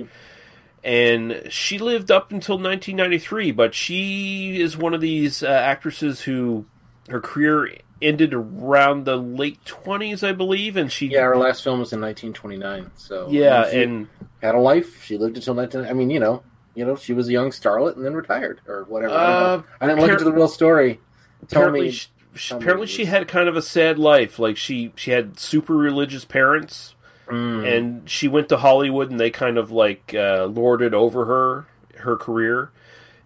[0.83, 6.65] And she lived up until 1993, but she is one of these uh, actresses who
[7.09, 7.69] her career
[8.01, 12.01] ended around the late 20s, I believe, and she Yeah, her last film was in
[12.01, 12.91] 1929.
[12.95, 14.07] So yeah, she and
[14.41, 15.03] had a life.
[15.03, 15.85] She lived until 19.
[15.85, 16.43] I mean, you know,
[16.75, 19.13] you know, she was a young starlet and then retired or whatever.
[19.13, 19.63] I Uh, know.
[19.81, 20.99] I didn't look into the real story.
[21.47, 22.07] Tell apparently me, she,
[22.49, 24.39] tell me apparently it she had kind of a sad life.
[24.39, 26.95] Like she she had super religious parents,
[27.29, 27.77] Mm.
[27.77, 31.65] and she went to Hollywood, and they kind of like uh, lorded over her
[32.01, 32.71] her career,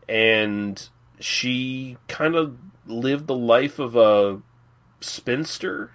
[0.10, 0.88] and
[1.20, 4.42] she kind of lived the life of a
[5.02, 5.92] spinster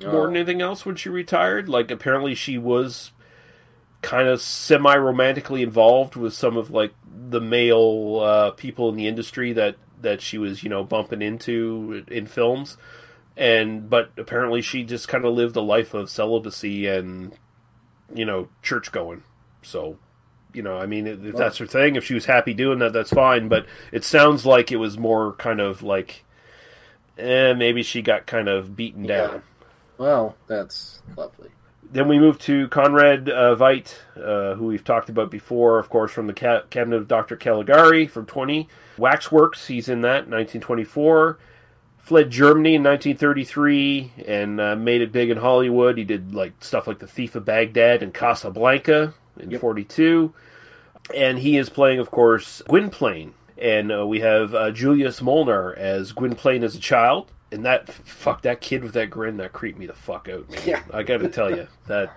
[0.00, 0.40] more than Oh.
[0.40, 1.68] anything else when she retired.
[1.68, 3.12] Like apparently she was
[4.02, 6.94] kind of semi romantically involved with some of like
[7.28, 12.02] the male uh, people in the industry that that she was you know bumping into
[12.08, 12.78] in films
[13.36, 17.32] and but apparently she just kind of lived a life of celibacy and
[18.14, 19.22] you know church going
[19.60, 19.98] so
[20.54, 23.10] you know i mean if that's her thing if she was happy doing that that's
[23.10, 26.24] fine but it sounds like it was more kind of like
[27.20, 29.26] eh, maybe she got kind of beaten Yeah.
[29.26, 29.42] down
[29.98, 31.50] Well, that's lovely.
[31.92, 36.10] then we move to Conrad uh, Veidt, uh, who we've talked about before, of course,
[36.12, 37.36] from the ca- Cabinet of Dr.
[37.36, 38.68] Caligari from 20.
[38.96, 41.38] Waxworks, he's in that, 1924.
[41.98, 45.98] Fled Germany in 1933 and uh, made it big in Hollywood.
[45.98, 50.32] He did like stuff like The Thief of Baghdad and Casablanca in 42.
[51.14, 53.32] And he is playing, of course, Gwynplaine.
[53.60, 57.30] And uh, we have uh, Julius Molnar as Gwynplaine as a child.
[57.52, 60.48] And that, fuck, that kid with that grin, that creeped me the fuck out.
[60.48, 60.60] man.
[60.64, 60.82] Yeah.
[60.92, 62.12] I gotta tell you, that,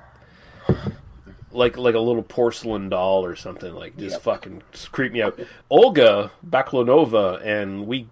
[1.51, 4.21] like like a little porcelain doll or something, like, just Yep.
[4.21, 5.39] fucking just creep me out.
[5.71, 8.07] Olga Baclanova, and we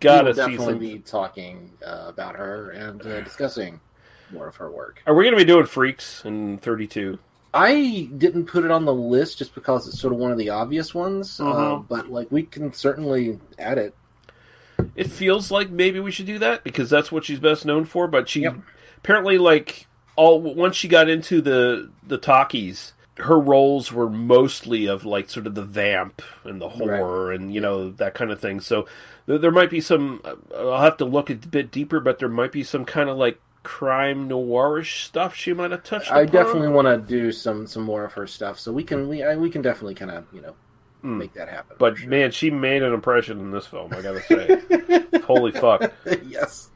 [0.00, 0.78] gotta see definitely some.
[0.78, 3.80] be talking uh, about her and uh, discussing
[4.32, 5.02] more of her work.
[5.06, 7.18] Are we gonna be doing Freaks in 32?
[7.52, 10.50] I didn't put it on the list just because it's sort of one of the
[10.50, 11.88] obvious ones, uh, Mhm.
[11.88, 13.94] but like we can certainly add it.
[14.94, 18.06] It feels like maybe we should do that because that's what she's best known for.
[18.08, 18.56] But she Yep.
[18.98, 19.86] apparently like
[20.16, 25.46] all once she got into the the talkies, her roles were mostly of like sort
[25.46, 28.60] of the vamp and the horror and you know that kind of thing.
[28.60, 28.86] So
[29.26, 30.20] th- there might be some.
[30.24, 33.16] uh, I'll have to look a bit deeper, but there might be some kind of
[33.16, 36.10] like crime noirish stuff she might have touched.
[36.10, 36.32] I upon.
[36.32, 39.36] definitely want to do some some more of her stuff, so we can we I,
[39.36, 40.54] we can definitely kind of you know
[41.02, 41.76] make that happen.
[41.78, 42.08] But sure.
[42.08, 43.92] man, she made an impression in this film.
[43.92, 45.92] I gotta say, holy fuck!
[46.26, 46.70] yes,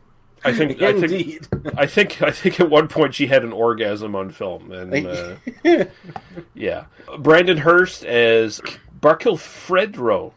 [0.45, 1.49] I think I think indeed.
[1.77, 5.85] I think I think at one point she had an orgasm on film, and uh,
[6.55, 6.85] yeah,
[7.19, 8.61] Brandon Hurst as
[9.01, 10.33] Barkil Fredro.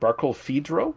[0.00, 0.94] Barkilphedro,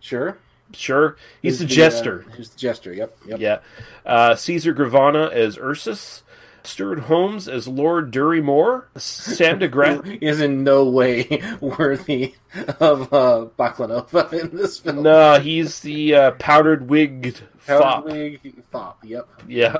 [0.00, 0.38] sure.
[0.72, 2.20] Sure, he's the uh, jester.
[2.36, 2.92] who's the jester?
[2.92, 3.16] Yep.
[3.26, 3.40] Yep.
[3.40, 3.58] Yeah,
[4.06, 6.22] uh, Caesar Gravina as Ursus,
[6.62, 10.18] Stuart Holmes as Lord Dirry-Moir, Sam DeGrasse.
[10.22, 12.34] Is in no way worthy
[12.78, 15.02] of uh, Baclanova in this film.
[15.02, 18.04] no, he's the uh, powdered wigged fop.
[18.04, 18.98] Wig fop.
[19.04, 19.28] Yep.
[19.48, 19.76] Yeah.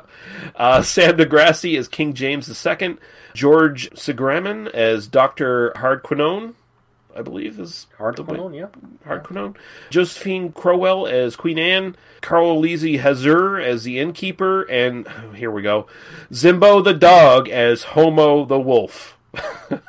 [0.56, 2.96] Uh, Sam DeGrassi as King James II.
[3.34, 5.72] George Segraman as Dr.
[5.76, 6.54] Hardquanonne.
[7.16, 8.66] I believe is Hard Quinone, yeah.
[9.06, 9.56] Harkonnen.
[9.90, 15.86] Josephine Crowell as Queen Anne, Carl Elise Hazur as the innkeeper, and here we go,
[16.32, 19.16] Zimbo the dog as Homo the wolf.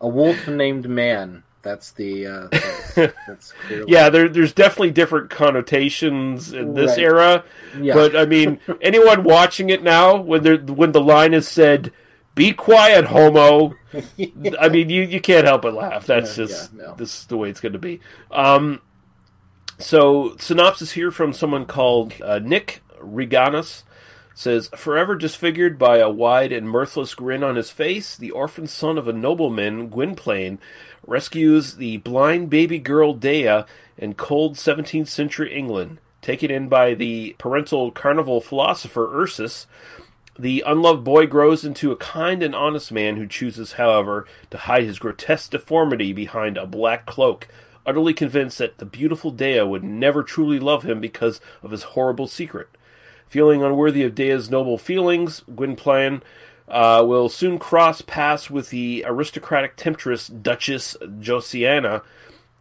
[0.00, 1.42] A wolf named man.
[1.62, 2.26] That's the.
[2.26, 2.94] Uh, that's,
[3.26, 6.98] that's clearly, Yeah, there, there's definitely different connotations in this Right.
[7.00, 7.44] era,
[7.80, 7.94] Yeah.
[7.94, 11.92] but I mean, anyone watching it now, when there when the line is said,
[12.38, 13.74] "Be quiet, Homo,"
[14.60, 16.06] I mean, you, you can't help but laugh.
[16.06, 16.94] That's Yeah, just yeah, no.
[16.94, 18.00] this is the way it's going to be.
[18.30, 18.80] Um,
[19.78, 23.82] so synopsis here from someone called uh, Nick Reganis
[24.38, 28.96] says, Forever disfigured by a wide and mirthless grin on his face, the orphan son
[28.96, 30.60] of a nobleman, Gwynplaine,
[31.04, 33.62] rescues the blind baby girl Dea
[33.96, 35.98] in cold 17th century England.
[36.22, 39.66] Taken in by the parental carnival philosopher Ursus,
[40.38, 44.84] the unloved boy grows into a kind and honest man who chooses, however, to hide
[44.84, 47.48] his grotesque deformity behind a black cloak,
[47.84, 52.28] utterly convinced that the beautiful Dea would never truly love him because of his horrible
[52.28, 52.68] secret.
[53.28, 56.22] Feeling unworthy of Dea's noble feelings, Gwynplaine
[56.68, 62.02] uh, will soon cross paths with the aristocratic temptress Duchess Josiana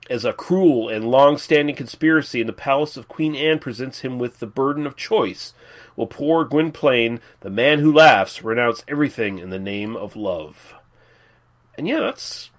[0.10, 4.40] as a cruel and long-standing conspiracy in the palace of Queen Anne presents him with
[4.40, 5.54] the burden of choice.
[5.97, 10.75] Will poor Gwynplaine, the man who laughs, renounce everything in the name of love?
[11.77, 12.49] And yeah, that's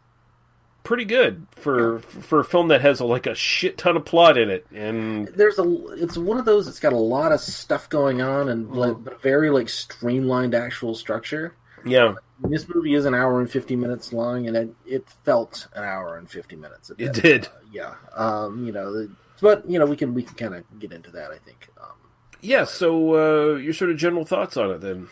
[0.84, 4.50] pretty good for for a film that has like a shit ton of plot in
[4.50, 4.66] it.
[4.74, 8.48] And there's a it's one of those that's got a lot of stuff going on
[8.48, 9.20] and like, Mm-hmm.
[9.22, 14.46] very like streamlined actual structure yeah, this movie is an hour and 50 minutes long
[14.48, 17.46] and it, it felt an hour and 50 minutes it did.
[17.46, 20.64] Uh, yeah um you know the, but you know we can we can kind of
[20.80, 21.97] get into that i think um
[22.40, 22.64] Yeah.
[22.64, 25.08] So uh, your sort of general thoughts on it then?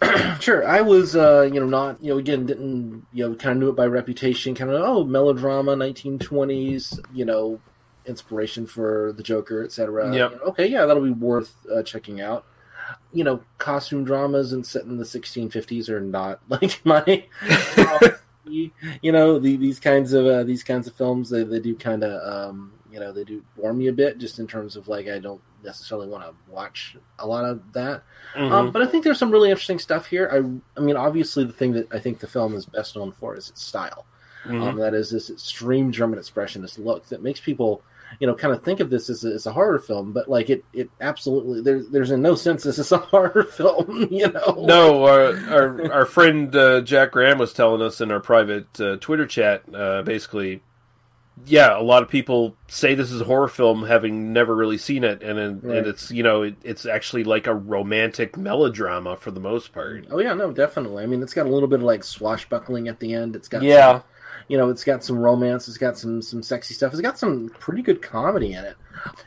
[0.40, 3.58] Sure, I was, uh, you know, not, you know, again, didn't, you know, kind of
[3.58, 7.60] knew it by reputation, kind of, oh, melodrama, 1920s, you know,
[8.06, 10.06] inspiration for the Joker, etc.
[10.06, 10.12] Yep.
[10.12, 12.46] You know, okay, yeah, that'll be worth uh, checking out.
[13.12, 17.24] You know, costume dramas and set in the 1650s are not like my,
[18.44, 21.30] you know, the, these kinds of uh, these kinds of films.
[21.30, 24.38] They, they do kind of, um, you know, they do bore me a bit, just
[24.38, 28.02] in terms of like I don't necessarily want to watch a lot of that.
[28.34, 28.52] Mm-hmm.
[28.52, 30.28] Um, but I think there's some really interesting stuff here.
[30.32, 33.36] I, I mean, obviously, the thing that I think the film is best known for
[33.36, 34.06] is its style.
[34.44, 34.62] Mm-hmm.
[34.62, 37.82] Um, that is this extreme German expressionist look that makes people,
[38.20, 40.12] you know, kind of think of this as a, as a horror film.
[40.12, 44.08] But like it, it absolutely there's there's in no sense this is a horror film.
[44.10, 48.20] You know, No, our our, our friend uh, Jack Graham was telling us in our
[48.20, 49.62] private uh, Twitter chat.
[49.72, 50.62] Uh, basically,
[51.46, 55.04] yeah, a lot of people say this is a horror film, having never really seen
[55.04, 55.78] it, and and, Right.
[55.78, 60.06] and it's you know it, it's actually like a romantic melodrama for the most part.
[60.10, 61.02] Oh yeah, no, definitely.
[61.02, 63.36] I mean, it's got a little bit of like swashbuckling at the end.
[63.36, 63.92] It's got Yeah.
[63.92, 64.02] some,
[64.48, 65.68] you know, it's got some romance.
[65.68, 66.92] It's got some some sexy stuff.
[66.92, 68.76] It's got some pretty good comedy in it.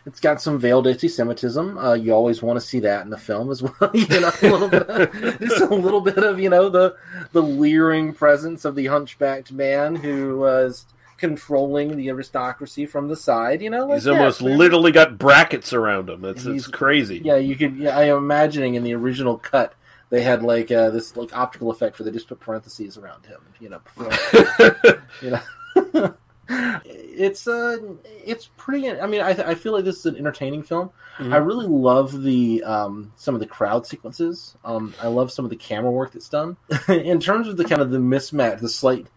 [0.05, 1.77] It's got some veiled anti-Semitism.
[1.79, 3.91] Uh, you always want to see that in the film as well.
[3.93, 6.95] you know, a little bit, of, just a little bit of you know the
[7.31, 10.85] the leering presence of the hunchbacked man who was
[11.23, 13.61] controlling the aristocracy from the side.
[13.61, 14.57] You know, like, He's yeah, almost man.
[14.57, 16.25] literally got brackets around him.
[16.25, 17.21] It's it's crazy.
[17.23, 17.77] Yeah, you could.
[17.77, 19.73] Yeah, I am imagining in the original cut
[20.13, 23.39] they had like uh, this like optical effect where they just put parentheses around him.
[23.59, 26.13] You know, before, you know.
[26.49, 27.77] it's uh,
[28.23, 28.91] it's pretty.
[28.91, 30.91] I mean, I I feel like this is an entertaining film.
[31.19, 34.55] I really love the um some of the crowd sequences.
[34.63, 36.57] Um, I love some of the camera work that's done.
[36.87, 39.07] in terms of the kind of the mismatch, the slight.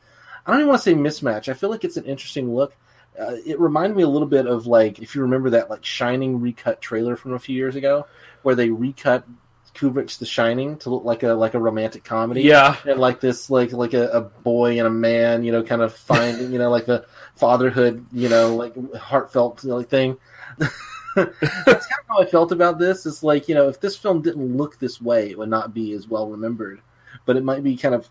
[0.47, 1.49] I don't even want to say mismatch.
[1.49, 2.75] I feel like it's an interesting look.
[3.19, 6.41] Uh, it reminded me a little bit of like if you remember that like Shining
[6.41, 8.07] recut trailer from a few years ago,
[8.43, 9.27] where they recut
[9.75, 12.43] Kubrick's The Shining to look like a like a romantic comedy.
[12.43, 12.77] Yeah.
[12.87, 15.95] and like this like like a, a boy and a man, you know, kind of
[15.95, 17.07] finding you know like the
[17.37, 20.17] fatherhood, you know, like heartfelt like thing.
[21.15, 23.07] That's kind of how I felt about this.
[23.07, 25.93] It's like you know, if this film didn't look this way, it would not be
[25.93, 26.81] as well remembered,
[27.25, 28.09] but it might be kind of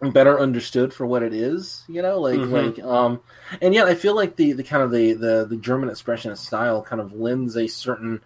[0.00, 1.84] better understood for what it is.
[1.88, 2.76] You know, like Mhm.
[2.76, 3.20] like um,
[3.60, 6.82] and yet I feel like the the kind of the the the German expressionist style
[6.82, 8.20] kind of lends a certain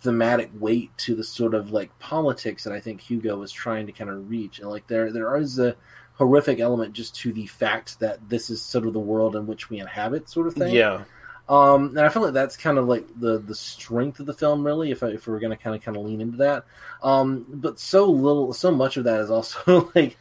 [0.00, 3.92] thematic weight to the sort of like politics that I think Hugo was trying to
[3.92, 4.60] kind of reach.
[4.60, 5.74] And like there there is a
[6.14, 9.68] horrific element just to the fact that this is sort of the world in which
[9.68, 10.74] we inhabit, sort of thing.
[10.74, 11.02] Yeah.
[11.48, 14.64] Um, and I feel like that's kind of like the the strength of the film,
[14.66, 14.90] really.
[14.90, 16.64] If I, if we're gonna kind of kind of lean into that,
[17.02, 20.16] um, but so little, so much of that is also like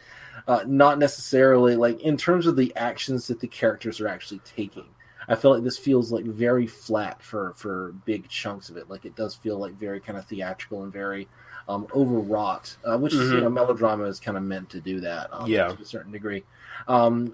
[0.48, 4.86] uh, not necessarily like in terms of the actions that the characters are actually taking.
[5.28, 8.90] I feel like this feels like very flat for for big chunks of it.
[8.90, 11.28] Like it does feel like very kind of theatrical and very
[11.68, 13.42] um, overwrought, uh, which is you Mhm.
[13.44, 15.30] know melodrama is kind of meant to do that.
[15.34, 15.70] Um, Yeah.
[15.70, 16.44] to a certain degree.
[16.88, 17.34] Um,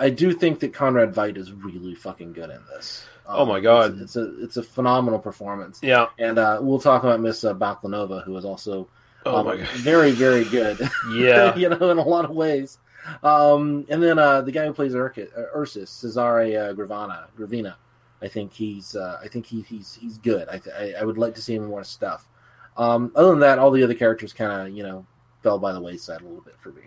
[0.00, 3.04] I do think that Conrad Veidt is really fucking good in this.
[3.26, 3.92] Um, Oh my God.
[4.00, 5.78] it's, it's a it's a phenomenal performance.
[5.82, 6.06] Yeah.
[6.18, 8.88] And uh, we'll talk about Miss uh, Baclanova, who is also
[9.26, 9.68] Oh um, my god.
[9.68, 10.78] very very good.
[11.12, 11.54] Yeah.
[11.56, 12.78] you know, in a lot of ways.
[13.22, 15.08] Um, and then uh, the guy who plays uh,
[15.54, 17.76] Ursus, Cesare uh, Gravana, Gravina,
[18.20, 20.48] I think he's uh, I think he, he's he's good.
[20.48, 22.28] I, th- I I would like to see him in more stuff.
[22.76, 25.06] Um, other than that, all the other characters kind of you know
[25.42, 26.82] fell by the wayside a little bit for me.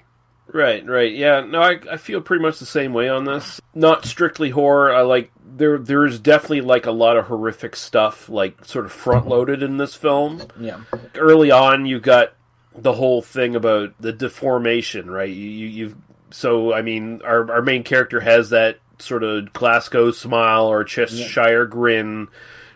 [0.47, 1.13] Right, right.
[1.13, 3.61] Yeah, no, I, I feel pretty much the same way on this.
[3.73, 4.93] Not strictly horror.
[4.93, 8.91] I like there there is definitely like a lot of horrific stuff like sort of
[8.91, 10.41] front loaded in this film.
[10.59, 10.81] Yeah,
[11.15, 12.33] Early on you got
[12.75, 15.29] the whole thing about the deformation, right?
[15.29, 15.95] You, you you've
[16.31, 21.65] so I mean our our main character has that sort of Glasgow smile or Cheshire
[21.65, 22.27] grin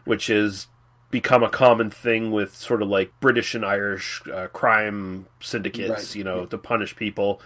[0.05, 0.67] which has
[1.15, 6.15] become a common thing with sort of like British and Irish uh, crime syndicates, Right.
[6.15, 7.39] you know, to punish people.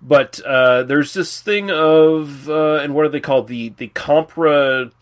[0.00, 3.48] But uh, there's this thing of, uh, and what are they called?
[3.48, 4.92] The the compra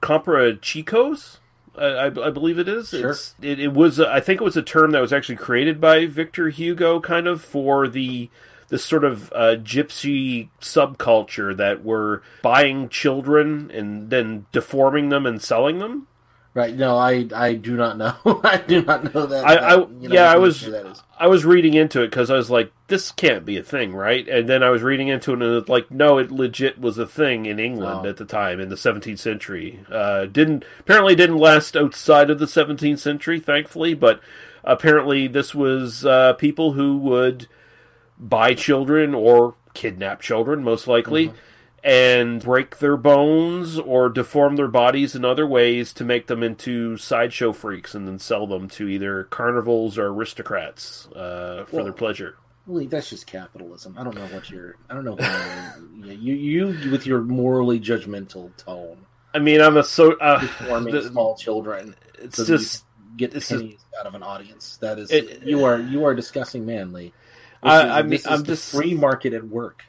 [0.00, 1.38] comprachicos.
[1.76, 2.90] I, I, believe it is.
[2.90, 3.10] Sure.
[3.10, 3.98] It's, it, it was.
[3.98, 7.42] I think it was a term that was actually created by Victor Hugo, kind of
[7.42, 8.30] for the
[8.68, 15.42] this sort of uh, gypsy subculture that were buying children and then deforming them and
[15.42, 16.06] selling them.
[16.54, 16.74] Right.
[16.74, 18.14] No, I I do not know.
[18.44, 19.44] I do not know that.
[19.46, 21.02] I, I you know, yeah, I was that is.
[21.18, 24.26] I was reading into it because I was like, this can't be a thing, right?
[24.28, 27.06] And then I was reading into it, and it's like, no, it legit was a
[27.06, 28.08] thing in England Oh.
[28.08, 29.80] at the time in the 17th century.
[29.90, 34.20] Uh, didn't apparently didn't last outside of the 17th century, thankfully, but
[34.64, 37.46] apparently this was uh, people who would
[38.18, 41.32] buy children or kidnap children, most likely.
[41.86, 46.96] And break their bones or deform their bodies in other ways to make them into
[46.96, 51.92] sideshow freaks and then sell them to either carnivals or aristocrats uh, for Well- their
[51.92, 52.36] pleasure.
[52.66, 53.96] Well, that's just capitalism.
[53.98, 54.76] I don't know what you're.
[54.88, 55.16] I don't know.
[55.20, 58.96] How, you you with your morally judgmental tone,
[59.34, 60.12] I mean, I'm a so.
[60.14, 61.94] Uh, deforming the- small children.
[62.18, 62.86] it's so just.
[63.18, 64.78] get it's pennies out of an audience.
[64.78, 67.12] That is, It- you are you are disgusting, manly.
[67.62, 69.84] I- I mean, this I'm just- free market at work.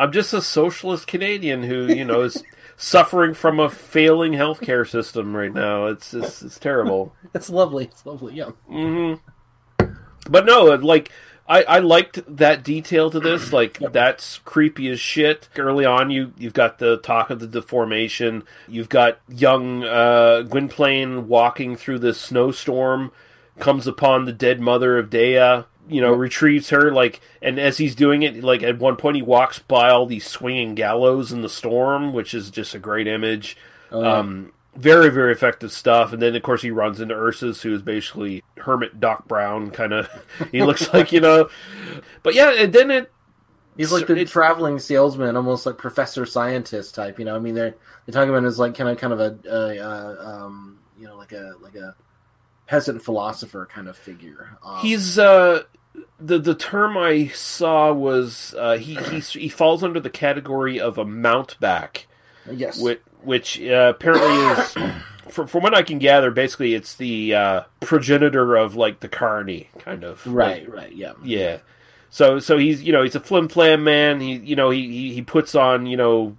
[0.00, 2.42] I'm just a socialist Canadian who, you know, is
[2.78, 5.86] suffering from a failing healthcare system right now.
[5.86, 7.14] It's it's, it's terrible.
[7.34, 7.84] It's lovely.
[7.84, 8.34] It's lovely.
[8.34, 8.50] Yeah.
[8.66, 9.14] hmm
[10.28, 11.12] But no, like
[11.46, 13.52] I, I liked that detail to this.
[13.60, 15.48] Like that's creepy as shit.
[15.56, 18.42] Early on, you you've got the talk of the deformation.
[18.68, 23.12] You've got young uh, Gwynplaine walking through this snowstorm,
[23.58, 25.64] comes upon the dead mother of Dea.
[25.88, 29.22] You know, retrieves her like, and as he's doing it, like at one point he
[29.22, 33.56] walks by all these swinging gallows in the storm, which is just a great image.
[33.90, 34.18] Oh, yeah.
[34.18, 37.82] Um, very very effective stuff and then of course he runs into ursus who is
[37.82, 40.08] basically hermit doc brown kind of
[40.52, 41.48] he looks like you know
[42.22, 43.10] but yeah and then it
[43.80, 47.18] He's like the it- traveling salesman, almost like professor scientist type.
[47.18, 47.74] You know, I mean, they're
[48.04, 51.06] they talk about him as like kind of kind of a, a, uh um, you
[51.06, 51.94] know, like a like a
[52.70, 54.56] peasant philosopher kind of figure.
[54.64, 55.64] Um, he's uh
[56.20, 60.96] the the term i saw was uh he he's, he falls under the category of
[60.96, 62.06] a mountebank
[62.48, 64.92] yes, which, which uh, apparently is
[65.28, 69.68] from, from what i can gather basically it's the uh progenitor of like the carney
[69.80, 71.14] kind of right, Like, right, yeah.
[71.24, 71.58] Yeah.
[72.08, 74.20] So so he's you know he's a flim flam man.
[74.20, 76.36] He you know he, he he puts on you know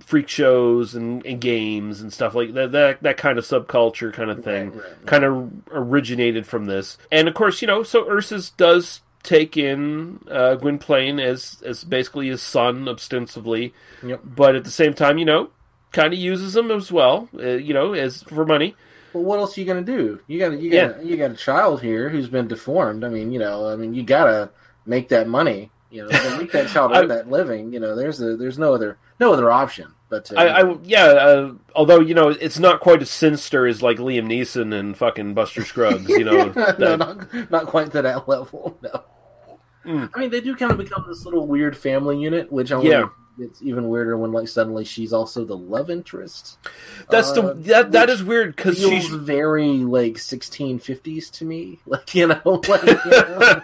[0.00, 4.30] freak shows and, and games and stuff like that that that kind of subculture kind
[4.30, 5.06] of thing Right, right.
[5.06, 6.98] kind of originated from this.
[7.12, 12.28] And of course you know so Ursus does take in uh, Gwynplaine as as basically
[12.28, 13.74] his son ostensibly,
[14.04, 14.20] Yep.
[14.24, 15.50] but at the same time you know
[15.92, 18.74] kind of uses him as well uh, you know as for money.
[19.12, 20.20] Well, what else are you gonna do?
[20.28, 23.02] You got you got you got a child here who's been deformed.
[23.04, 24.50] I mean, you know, I mean, you gotta
[24.86, 25.70] make that money.
[25.90, 27.72] You know, make that child earn that living.
[27.72, 29.94] You know, there's a there's no other no other option.
[30.08, 31.04] But uh, I, I yeah.
[31.04, 35.34] Uh, although you know, it's not quite as sinister as like Liam Neeson and fucking
[35.34, 36.08] Buster Scruggs.
[36.08, 38.76] You know, no, that- not, not quite to that level.
[38.82, 39.04] No.
[39.86, 40.10] Mm.
[40.14, 43.08] I mean, they do kind of become this little weird family unit, which I Yeah.
[43.38, 46.58] It's even weirder when like suddenly she's also the love interest.
[47.08, 51.80] that's Uh, the that that is weird because she's very like 1650s to me.
[51.86, 53.62] Like you know, like, you know?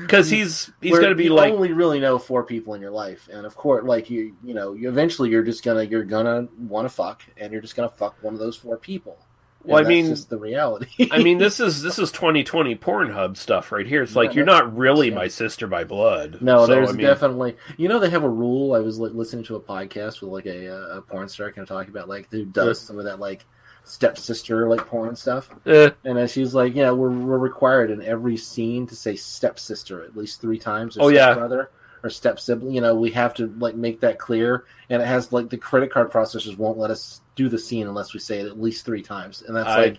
[0.00, 3.28] because he's he's gonna be you like only really know four people in your life,
[3.32, 6.86] and of course, like you, you know, you eventually you're just gonna you're gonna want
[6.86, 9.18] to fuck, and you're just gonna fuck one of those four people.
[9.66, 11.08] Well, I mean- the reality.
[11.10, 14.02] I mean, this is this is 2020 Pornhub stuff right here.
[14.02, 15.14] It's like Yeah, you're not really yeah.
[15.14, 16.38] my sister by blood.
[16.40, 17.56] No, So, there's I mean, definitely.
[17.76, 18.74] You know, they have a rule.
[18.74, 21.90] I was listening to a podcast with like a, a porn star kind of talking
[21.90, 23.44] about like who does some of that like
[23.90, 28.36] stepsister like porn stuff, eh, and uh, she's like, yeah, we're we're required in every
[28.36, 30.96] scene to say stepsister at least three times.
[30.96, 31.32] Or Oh, yeah.
[31.32, 31.70] stepbrother.
[32.02, 32.74] her step sibling.
[32.74, 35.90] You know, we have to like make that clear, and it has like the credit
[35.92, 39.02] card processors won't let us do the scene unless we say it at least three
[39.02, 39.98] times, and that's I- like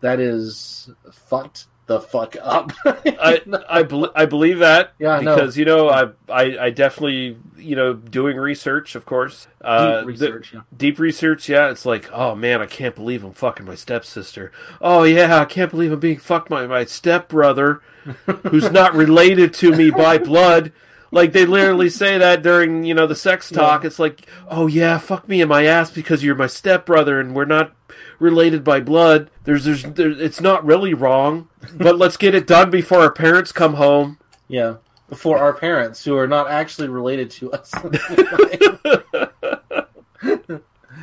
[0.00, 2.72] that is fucked the fuck up.
[2.86, 7.76] I I, bel I believe that Yeah, because you know I, I I definitely you
[7.76, 10.60] know doing research of course uh, Deep the- research, yeah.
[10.74, 14.50] deep research yeah it's like oh man I can't believe I'm fucking my stepsister.
[14.80, 17.82] Oh yeah I can't believe I'm being fucked by my stepbrother
[18.44, 20.72] who's not related to me by blood
[21.14, 24.98] like they literally say that during you know the sex talk it's like oh yeah
[24.98, 27.72] fuck me in my ass because you're my stepbrother and we're not
[28.18, 32.70] related by blood there's there's there, it's not really wrong but let's get it done
[32.70, 34.76] before our parents come home Yeah.
[35.14, 37.70] For our parents who are not actually related to us.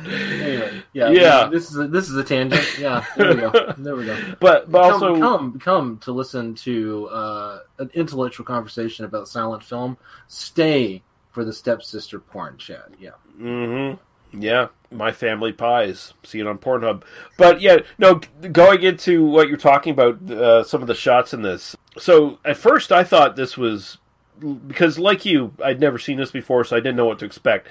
[0.04, 1.48] anyway, yeah, Yeah.
[1.48, 2.78] This is a, this is a tangent.
[2.78, 3.74] Yeah, there we go.
[3.78, 4.18] There we go.
[4.40, 9.62] but but Come, also come come to listen to uh, an intellectual conversation about silent
[9.62, 9.96] film.
[10.28, 12.88] Stay for the stepsister porn chat.
[13.00, 13.10] Yeah.
[13.36, 13.92] hmm
[14.32, 16.14] Yeah, my family pies.
[16.22, 17.02] See it on Pornhub.
[17.38, 18.20] But yeah, no.
[18.52, 21.76] Going into what you're talking about, uh, some of the shots in this.
[21.98, 23.98] So at first, I thought this was
[24.66, 27.68] because, like you, I'd never seen this before, so I didn't know what to expect.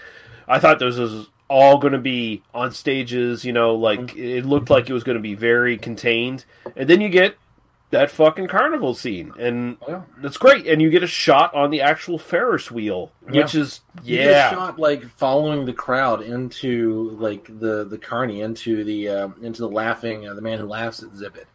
[0.47, 3.43] I thought this was all going to be on stages.
[3.43, 6.45] You know, like it looked like it was going to be very contained,
[6.75, 7.35] and then you get
[7.91, 10.03] that fucking carnival scene, and Yeah.
[10.19, 10.65] that's great.
[10.65, 14.49] And you get a shot on the actual Ferris wheel, which is You get yeah.
[14.51, 19.67] shot like following the crowd into like the the carney into the uh, into the
[19.69, 21.47] laughing uh, the man who laughs exhibit.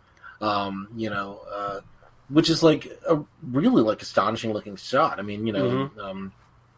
[0.42, 1.80] Um, you know, uh,
[2.28, 5.18] which is like a really like astonishing looking shot.
[5.18, 6.00] I mean, you know, Mm-hmm.
[6.00, 6.32] um,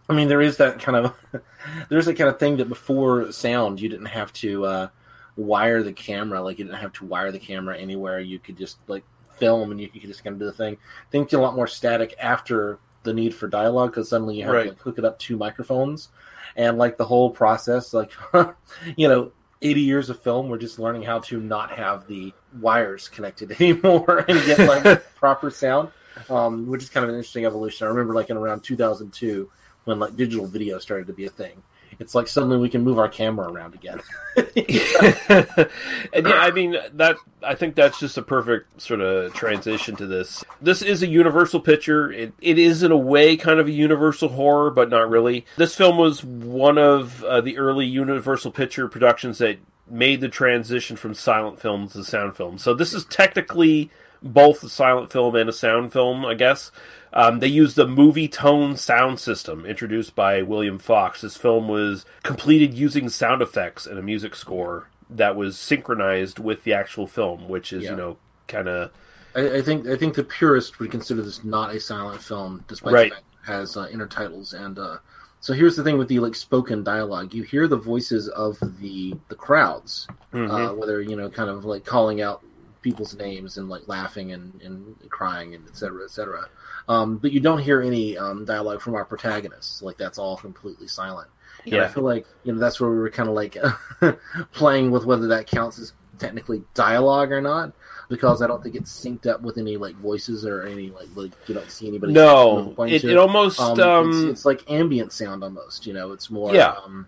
[0.09, 1.14] I mean there is that kind of
[1.88, 4.88] there's that kind of thing that before sound you didn't have to uh,
[5.36, 8.20] wire the camera like you didn't have to wire the camera anywhere.
[8.20, 9.04] You could just like
[9.36, 10.76] film and you, you could just kind of do the thing.
[11.11, 14.52] Things get a lot more static after the need for dialogue because suddenly you have
[14.52, 14.62] Right.
[14.64, 16.09] to like, hook it up to microphones
[16.56, 18.11] and like the whole process like
[18.96, 19.30] you know
[19.62, 24.24] 80 years of film we're just learning how to not have the wires connected anymore
[24.28, 25.90] and get like proper sound
[26.28, 29.48] um, which is kind of an interesting evolution i remember like in around 2002
[29.89, 31.62] when like digital video started to be a thing
[31.99, 34.01] it's like suddenly we can move our camera around again
[34.36, 37.16] and yeah, I mean that.
[37.43, 40.45] I think that's just a perfect sort of transition to this.
[40.61, 42.12] This is a universal picture.
[42.12, 45.45] It, it is in a way kind of a universal horror, but not really.
[45.57, 49.59] This film was one of uh, the early universal picture productions that
[49.91, 52.59] made the transition from silent film to sound film.
[52.59, 53.91] So this is technically
[54.22, 56.70] both a silent film and a sound film, I guess.
[57.12, 61.22] Um, they used the Movietone sound system introduced by William Fox.
[61.22, 66.64] This film was completed using sound effects and a music score that was synchronized with
[66.64, 67.90] the actual film, which is, Yeah.
[67.90, 68.90] you know, kind of.
[69.34, 72.92] I, I think I think the purist would consider this not a silent film, despite
[72.92, 73.11] Right.
[73.11, 74.52] the fact it has uh, intertitles.
[74.52, 74.98] And uh,
[75.40, 79.14] so here's the thing with the like spoken dialogue: you hear the voices of the
[79.28, 82.42] the crowds, uh, whether you know, kind of like calling out
[82.83, 86.49] people's names and like laughing and, and crying and et cetera, et cetera.
[86.89, 89.83] Um, but you don't hear any um, dialogue from our protagonists.
[89.83, 91.29] Like that's all completely silent.
[91.66, 93.57] And I feel like you know that's where we were kind of like
[94.53, 97.72] playing with whether that counts as technically dialogue or not,
[98.09, 101.33] because I don't think it's synced up with any like voices or any like like
[101.47, 102.12] you don't see anybody.
[102.12, 103.61] No, it, it almost.
[103.61, 105.87] Um, Um, it's, it's like ambient sound almost.
[105.87, 106.74] You know, it's more Yeah.
[106.85, 107.07] um,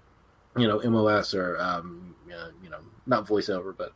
[0.56, 3.92] you know MOS or um, uh, you know not voiceover, but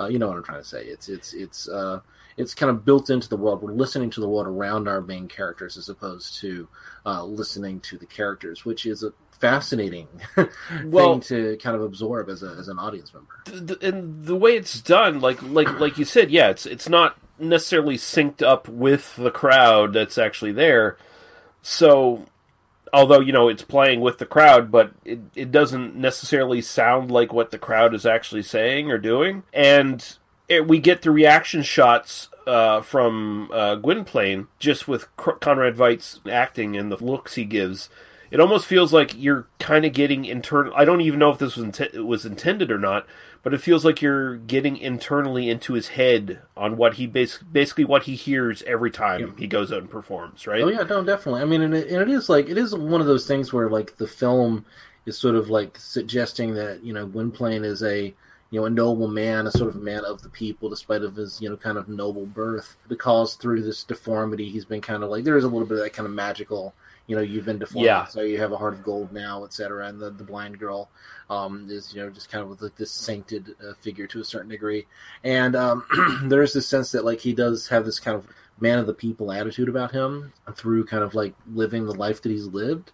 [0.00, 0.84] uh, you know what I'm trying to say.
[0.84, 2.00] It's it's it's uh,
[2.36, 3.62] it's kind of built into the world.
[3.62, 6.68] We're listening to the world around our main characters as opposed to
[7.04, 10.06] uh, listening to the characters, which is a fascinating
[10.84, 13.66] Well- thing to kind of absorb as a as an audience member.
[13.66, 17.16] th- and the way it's done, like like like you said, yeah, it's it's not
[17.38, 20.96] necessarily synced up with the crowd that's actually there.
[21.60, 22.24] So,
[22.92, 27.32] although you know it's playing with the crowd, but it it doesn't necessarily sound like
[27.32, 30.16] what the crowd is actually saying or doing, and
[30.48, 32.28] it, we get the reaction shots.
[32.44, 37.88] Uh, from uh, Gwynplaine, just with Conrad Veidt's acting and the looks he gives,
[38.32, 40.72] it almost feels like you're kind of getting internal.
[40.74, 43.06] I don't even know if this was was intended or not,
[43.42, 47.84] but it feels like you're getting internally into his head on what he bas- basically
[47.84, 50.46] what he hears every time he goes out and performs.
[50.46, 50.62] Right?
[50.62, 51.42] Oh yeah, no, definitely.
[51.42, 53.68] I mean, and it, and it is like it is one of those things where
[53.68, 54.64] like the film
[55.06, 58.14] is sort of like suggesting that you know Gwynplaine is a
[58.50, 61.40] you know a noble man, a sort of man of the people, despite of his
[61.40, 65.24] you know kind of noble birth, because through this deformity he's been kind of like
[65.24, 66.74] there is a little bit of that kind of magical.
[67.08, 68.04] You know, you've been deformed, Yeah.
[68.06, 69.88] so you have a heart of gold now, etc.
[69.88, 70.88] And the, the blind girl
[71.32, 74.50] um, is, you know, just kind of like this sainted uh, figure to a certain
[74.50, 74.86] degree.
[75.24, 75.84] And um,
[76.24, 78.26] there is this sense that like he does have this kind of
[78.60, 82.30] man of the people attitude about him through kind of like living the life that
[82.30, 82.92] he's lived.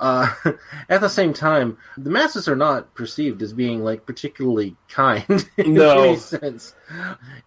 [0.00, 0.32] Uh,
[0.88, 5.74] at the same time, the masses are not perceived as being like particularly kind in
[5.74, 6.02] No.
[6.04, 6.74] any sense.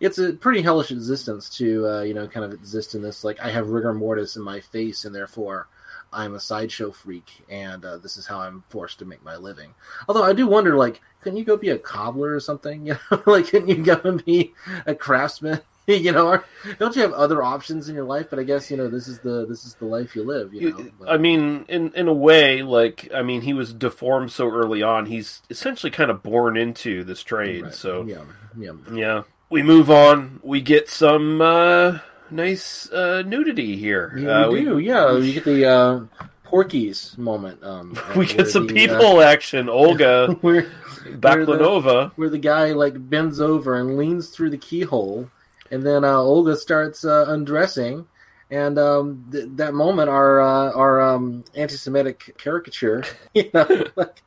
[0.02, 3.40] It's a pretty hellish existence to uh, you know kind of exist in this like
[3.40, 5.68] I have rigor mortis in my face and therefore
[6.14, 9.74] I'm a sideshow freak and uh, this is how I'm forced to make my living.
[10.08, 12.86] Although I do wonder like couldn't you go be a cobbler or something?
[12.88, 14.54] You know, like couldn't you go and be
[14.86, 15.62] a craftsman?
[15.88, 16.46] you know, or
[16.80, 18.28] don't you have other options in your life?
[18.30, 20.54] But I guess you know this is the this is the life you live.
[20.54, 24.32] You know, But- I mean, in in a way, like I mean, he was deformed
[24.32, 25.08] so early on.
[25.08, 27.64] He's essentially kind of born into this trade.
[27.64, 27.74] Right.
[27.74, 28.24] So yeah,
[28.58, 28.74] yeah.
[28.94, 30.40] yeah, we move on.
[30.44, 32.00] We get some uh,
[32.32, 34.16] nice uh, nudity here.
[34.18, 34.80] Yeah, uh, we do.
[34.80, 36.00] Yeah, you get the uh,
[36.44, 37.64] Porky's moment.
[37.64, 39.70] Um, we get some the, people uh, action.
[39.70, 40.64] Olga where,
[41.06, 42.12] Baclanova.
[42.16, 45.30] where the guy like bends over and leans through the keyhole,
[45.72, 48.08] and then uh, Olga starts uh, undressing.
[48.50, 53.04] And um, th- that moment, our uh, our um, anti-Semitic caricature,
[53.34, 54.22] you know, like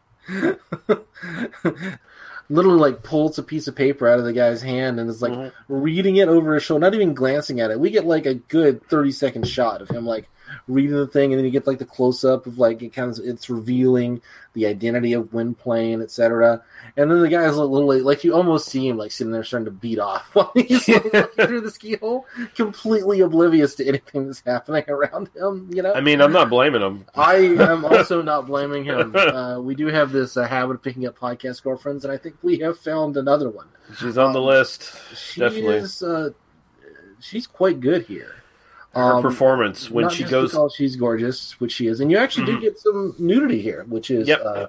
[2.50, 5.32] literally like pulls a piece of paper out of the guy's hand and is like
[5.32, 5.52] Mhm.
[5.68, 7.80] reading it over his shoulder, not even glancing at it.
[7.80, 10.28] We get like a good thirty second shot of him like
[10.68, 13.10] reading the thing, and then you get like the close up of like it kind
[13.10, 14.20] of it's revealing
[14.54, 16.62] the identity of Gwynplaine, etc.
[16.96, 19.66] And then the guy's like literally like you almost see him like sitting there starting
[19.66, 24.26] to beat off while he's like, looking through the ski hole, completely oblivious to anything
[24.26, 25.68] that's happening around him.
[25.72, 27.04] You know, I mean, I'm not blaming him.
[27.14, 29.14] I am also not blaming him.
[29.34, 32.36] Uh, we do have this uh, habit of picking up podcast girlfriends, and I think
[32.42, 33.66] we have found another one.
[33.98, 34.92] She's on the list.
[35.16, 35.76] She Definitely.
[35.76, 36.02] is.
[36.02, 36.30] Uh,
[37.20, 38.43] she's quite good here.
[38.94, 40.56] Her Um, performance when she goes.
[40.76, 44.28] she's gorgeous, which she is, and you actually do get some nudity here, which is
[44.28, 44.42] Yep.
[44.44, 44.66] uh,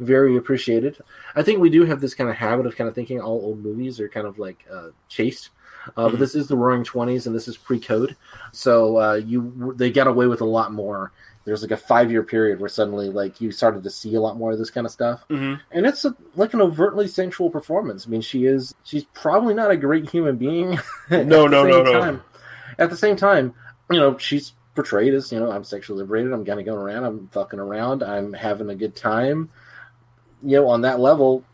[0.00, 0.98] very appreciated.
[1.36, 3.62] I think we do have this kind of habit of kind of thinking all old
[3.64, 5.50] movies are kind of like uh, chaste.
[5.96, 8.16] Uh, But this is the Roaring Twenties, and this is pre-code,
[8.52, 11.12] so uh, you they got away with a lot more.
[11.44, 14.38] There's like a five year period where suddenly like you started to see a lot
[14.38, 15.60] more of this kind of stuff, Mhm.
[15.72, 18.06] and it's a, like an overtly sensual performance.
[18.06, 20.78] I mean, she is she's probably not a great human being.
[21.10, 22.20] No, no, no, no.
[22.78, 23.52] At the same time,
[23.90, 26.32] you know, she's portrayed as you know I'm sexually liberated.
[26.32, 27.04] I'm kind of going around.
[27.04, 28.02] I'm fucking around.
[28.02, 29.50] I'm having a good time.
[30.42, 31.44] You know, on that level,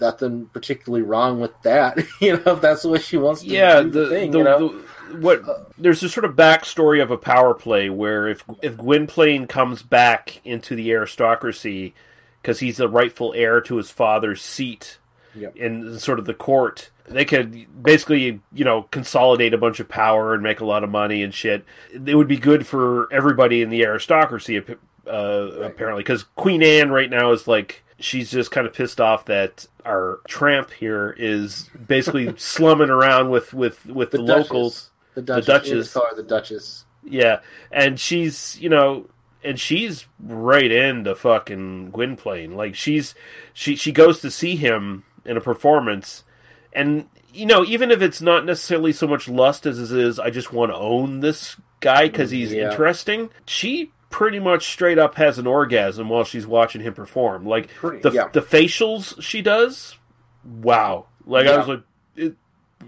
[0.00, 1.98] nothing particularly wrong with that.
[2.20, 4.30] you know, if that's the way she wants to yeah do the, the, thing.
[4.30, 4.84] the, you know, the-
[5.18, 9.46] what uh, there's this sort of backstory of a power play where if if Gwynplaine
[9.46, 11.94] comes back into the aristocracy
[12.40, 14.98] because he's the rightful heir to his father's seat
[15.34, 15.56] Yep.
[15.56, 20.34] in sort of the court they could basically you know consolidate a bunch of power
[20.34, 23.70] and make a lot of money and shit it would be good for everybody in
[23.70, 24.62] the aristocracy
[25.06, 29.24] uh, apparently because queen anne right now is like she's just kind of pissed off
[29.24, 34.50] that our tramp here is basically slumming around with with with the, Duchess.
[34.50, 35.70] locals the Duchess, the Duchess.
[35.70, 36.84] We just call her the Duchess.
[37.04, 39.06] yeah and she's you know
[39.44, 42.56] and she's right into fucking Gwynplaine.
[42.56, 43.14] Like she's
[43.52, 46.24] she she goes to see him in a performance,
[46.72, 50.30] and you know even if it's not necessarily so much lust as it is, I
[50.30, 52.70] just want to own this guy because he's Yeah.
[52.70, 53.30] interesting.
[53.46, 57.46] She pretty much straight up has an orgasm while she's watching him perform.
[57.46, 58.28] Like Pretty- the yeah.
[58.32, 59.96] the facials she does,
[60.44, 61.06] wow!
[61.26, 61.82] Like I was like.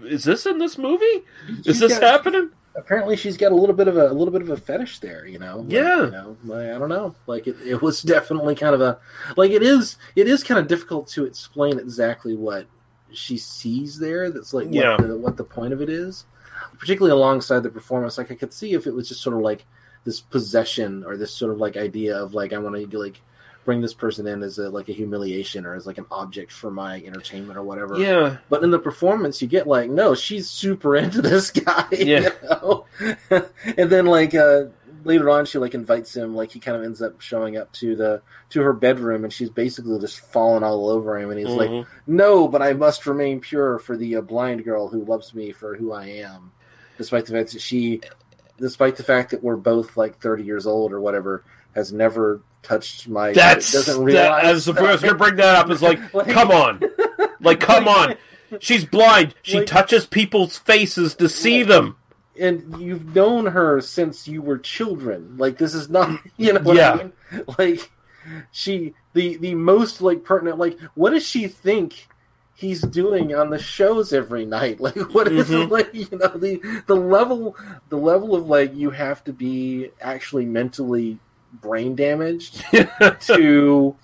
[0.03, 1.05] Is this in this movie?
[1.05, 1.23] Is
[1.65, 2.49] She's this got- happening?
[2.77, 5.25] Apparently, she's got a little bit of a, a little bit of a fetish there.
[5.25, 5.59] You know.
[5.59, 6.05] Like, Yeah.
[6.05, 7.15] You know, like, I don't know.
[7.27, 8.99] Like it, it was definitely kind of a
[9.37, 9.97] like it is.
[10.15, 12.67] It is kind of difficult to explain exactly what
[13.13, 14.29] she sees there.
[14.29, 14.97] That's like what, Yeah.
[14.97, 16.25] the, what the point of it is.
[16.79, 19.65] Particularly alongside the performance, like I could see if it was just sort of like
[20.03, 23.21] this possession or this sort of like idea of like I want to like
[23.65, 26.69] bring this person in as a like a humiliation or as like an object for
[26.71, 27.97] my entertainment or whatever.
[27.97, 31.87] Yeah, But in the performance, you get like, no, she's super into this guy.
[31.91, 32.29] Yeah.
[32.43, 32.85] You know?
[33.77, 34.65] and then like uh,
[35.03, 36.35] later on, she like invites him.
[36.35, 39.49] Like he kind of ends up showing up to the to her bedroom, and she's
[39.49, 41.31] basically just falling all over him.
[41.31, 41.87] And he's like, Mhm.
[42.07, 45.75] no, but I must remain pure for the uh, blind girl who loves me for
[45.75, 46.51] who I am,
[46.99, 48.01] despite the fact that she,
[48.57, 51.43] despite the fact that we're both like thirty years old or whatever,
[51.73, 53.31] has never touched my.
[53.33, 54.43] That's doesn't that, realize.
[54.45, 55.69] I was, I was gonna bring that up.
[55.69, 56.81] Is like, Like- come on,
[57.39, 58.15] like, come on.
[58.59, 59.33] She's blind.
[59.41, 61.97] She Like- touches people's faces to see them.
[62.39, 65.37] and you've known her since you were children.
[65.37, 66.91] Like this is not, you know what Yeah.
[66.91, 67.13] I mean?
[67.57, 67.91] Like
[68.51, 70.57] she, the the most like pertinent.
[70.57, 72.07] Like what does she think
[72.55, 74.79] he's doing on the shows every night?
[74.79, 75.69] Like what is Mhm.
[75.69, 77.55] like you know the the level
[77.89, 81.17] the level of like you have to be actually mentally
[81.61, 82.63] brain damaged
[83.21, 83.95] to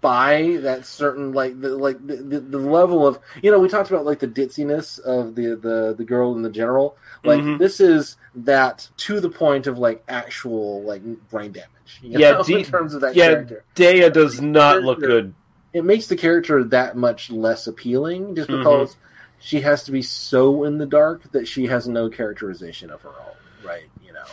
[0.00, 3.90] buy that certain like the like the, the, the level of you know we talked
[3.90, 7.58] about like the ditziness of the the the girl in the general like Mhm.
[7.58, 12.54] this is that to the point of like actual like brain damage Yeah, know, D-
[12.60, 15.34] in terms of that yeah, character Dea does not look good.
[15.74, 18.58] it makes the character that much less appealing just Mhm.
[18.58, 18.96] because
[19.38, 23.10] she has to be so in the dark that she has no characterization of her
[23.10, 23.36] own
[23.66, 24.24] right you know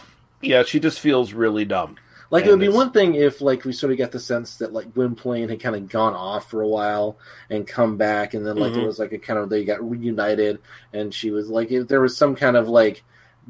[0.41, 1.97] Yeah, she just feels really dumb.
[2.30, 4.73] Like it would be one thing if like we sort of got the sense that
[4.73, 7.17] like Gwynplaine had kind of gone off for a while
[7.49, 8.75] and come back, and then like Mhm.
[8.75, 10.59] there was like a kind of they got reunited,
[10.93, 13.03] and she was like if there was some kind of like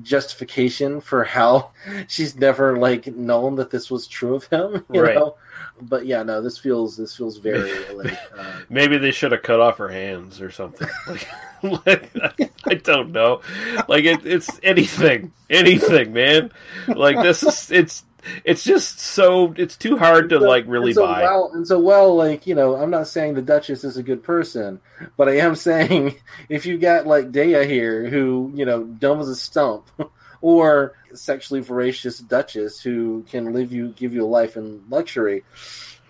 [0.04, 1.72] justification for how
[2.08, 5.16] she's never like known that this was true of him, you Right.
[5.16, 5.36] know.
[5.82, 9.60] But yeah, no, this feels this feels very like uh, Maybe they should have cut
[9.60, 10.88] off her hands or something.
[11.08, 13.42] Like, like, I don't know.
[13.88, 16.52] Like it, it's anything, anything, man.
[16.88, 18.04] Like this is it's
[18.44, 21.22] it's just so it's too hard to So- like really and so, buy.
[21.22, 24.24] Well, and so, well, like you know, I'm not saying the Duchess is a good
[24.24, 24.80] person,
[25.16, 26.16] but I am saying
[26.50, 29.88] if you got like Dea here, who you know, dumb as a stump,
[30.42, 35.44] or sexually voracious Duchess who can live you, give you a life in luxury.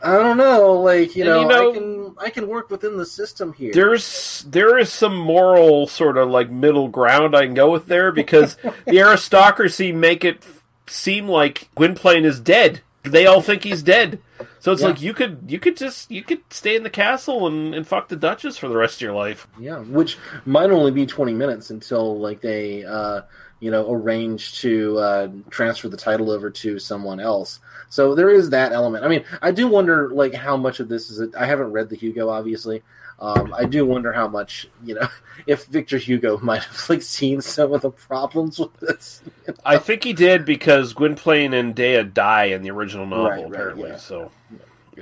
[0.01, 3.05] I don't know, like you know, you know- I can I can work within the
[3.05, 3.73] system here.
[3.73, 8.11] There's there is some moral sort of like middle ground I can go with there
[8.11, 10.43] because the aristocracy make it
[10.89, 12.81] seem like Gwynplaine is dead.
[13.03, 14.19] They all think he's dead.
[14.59, 14.89] So it's Yeah.
[14.89, 18.09] like you could you could just you could stay in the castle and, and fuck
[18.09, 19.47] the Duchess for the rest of your life.
[19.59, 23.21] Yeah, which might only be 20 minutes until like they uh
[23.59, 27.59] you know arrange to uh transfer the title over to someone else.
[27.89, 29.05] So there is that element.
[29.05, 31.95] I mean, I do wonder like how much of this is I haven't read the
[31.95, 32.83] Hugo obviously.
[33.19, 35.07] Um I do wonder how much, you know,
[35.47, 39.21] if Victor Hugo might have like seen some of the problems with this.
[39.65, 43.51] I think he did because Gwynplaine and Dea die in the original novel, Right, right,
[43.53, 43.89] apparently.
[43.89, 43.97] yeah.
[43.97, 44.31] So,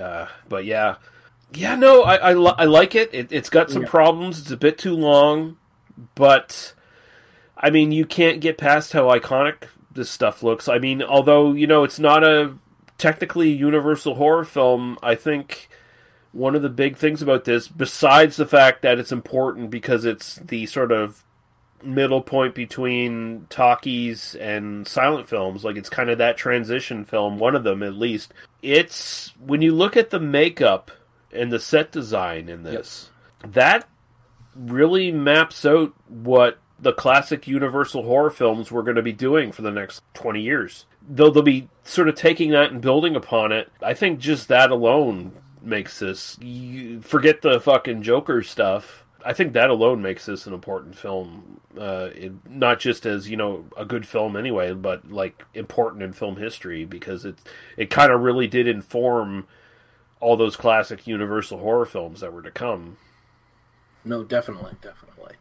[0.01, 0.95] uh, but yeah,
[1.53, 3.09] yeah, no, I I, li- I like it.
[3.13, 3.32] it.
[3.32, 3.89] It's got some Yeah.
[3.89, 4.39] problems.
[4.39, 5.57] It's a bit too long,
[6.16, 6.74] but
[7.57, 10.68] I mean, you can't get past how iconic this stuff looks.
[10.68, 12.53] I mean, although you know it's not a
[12.97, 15.70] technically universal horror film, I think
[16.36, 20.36] one of the big things about this, besides the fact that it's important because it's
[20.36, 21.23] the sort of
[21.81, 25.63] middle point between talkies and silent films.
[25.63, 28.33] Like it's kind of that transition film, one of them at least.
[28.61, 30.91] It's when you look at the makeup
[31.31, 33.11] and the set design in this,
[33.47, 33.88] that
[34.53, 39.61] really maps out what the classic Universal horror films were going to be doing for
[39.61, 40.86] the next 20 years.
[41.07, 44.69] Though they'll be sort of taking that and building upon it, I think just that
[44.69, 45.31] alone
[45.66, 46.38] makes this.
[46.39, 49.03] You, forget the fucking Joker stuff.
[49.26, 53.38] I think that alone makes this an important film, uh, it, not just as you
[53.38, 57.39] know a good film anyway, but like important in film history because it
[57.76, 59.47] it kind of really did inform
[60.20, 62.97] all those classic Universal horror films that were to come.
[64.03, 65.36] No, definitely, definitely.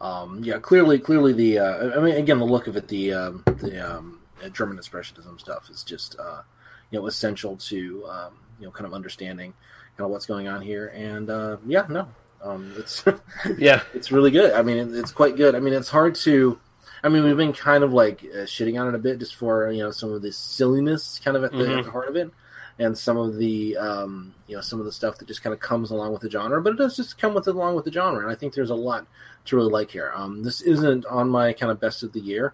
[0.00, 1.58] Um, yeah, clearly, clearly the.
[1.58, 4.20] Uh, I mean, again, the look of it, the um, the um,
[4.52, 6.42] German expressionism stuff is just uh,
[6.90, 9.54] you know essential to um, you know kind of understanding
[9.96, 10.88] kind of what's going on here.
[10.94, 12.06] And uh, yeah, no,
[12.44, 13.04] um, it's
[13.58, 14.52] Yeah, it's really good.
[14.52, 15.54] I mean, it, it's quite good.
[15.54, 16.58] I mean, it's hard to.
[17.02, 19.70] I mean, we've been kind of like uh, shitting on it a bit just for
[19.72, 21.78] you know some of the silliness kind of at the, Mhm.
[21.78, 22.30] at the heart of it,
[22.78, 25.60] and some of the um, you know some of the stuff that just kind of
[25.60, 26.60] comes along with the genre.
[26.60, 28.68] But it does just come with it along with the genre, and I think there's
[28.70, 29.06] a lot
[29.46, 30.12] to really like here.
[30.14, 32.52] Um, this isn't on my kind of best of the year.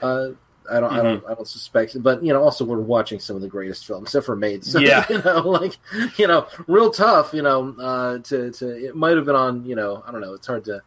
[0.00, 0.28] Uh,
[0.70, 2.00] I don't, I don't, I don't suspect.
[2.02, 4.70] But you know, also we're watching some of the greatest films, except for Maids.
[4.72, 5.04] So, Yeah.
[5.08, 5.76] you know, like
[6.18, 7.32] you know, real tough.
[7.34, 9.64] You know, uh, to to it might have been on.
[9.64, 10.34] You know, I don't know.
[10.34, 10.82] It's hard to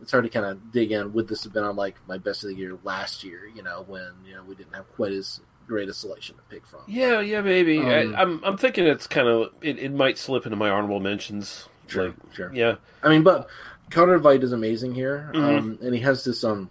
[0.00, 1.12] it's hard to kind of dig in.
[1.12, 3.46] Would this have been on like my best of the year last year?
[3.54, 6.66] You know, when you know we didn't have quite as great a selection to pick
[6.66, 6.80] from.
[6.86, 7.78] yeah, yeah, maybe.
[7.80, 11.00] Um, I, I'm I'm thinking it's kind of it, it might slip into my honorable
[11.00, 11.68] mentions.
[11.88, 12.50] Sure, Like, sure.
[12.54, 13.48] yeah, I mean, but
[13.90, 15.58] Conrad Veidt is amazing here, Mhm.
[15.58, 16.70] um, and he has this um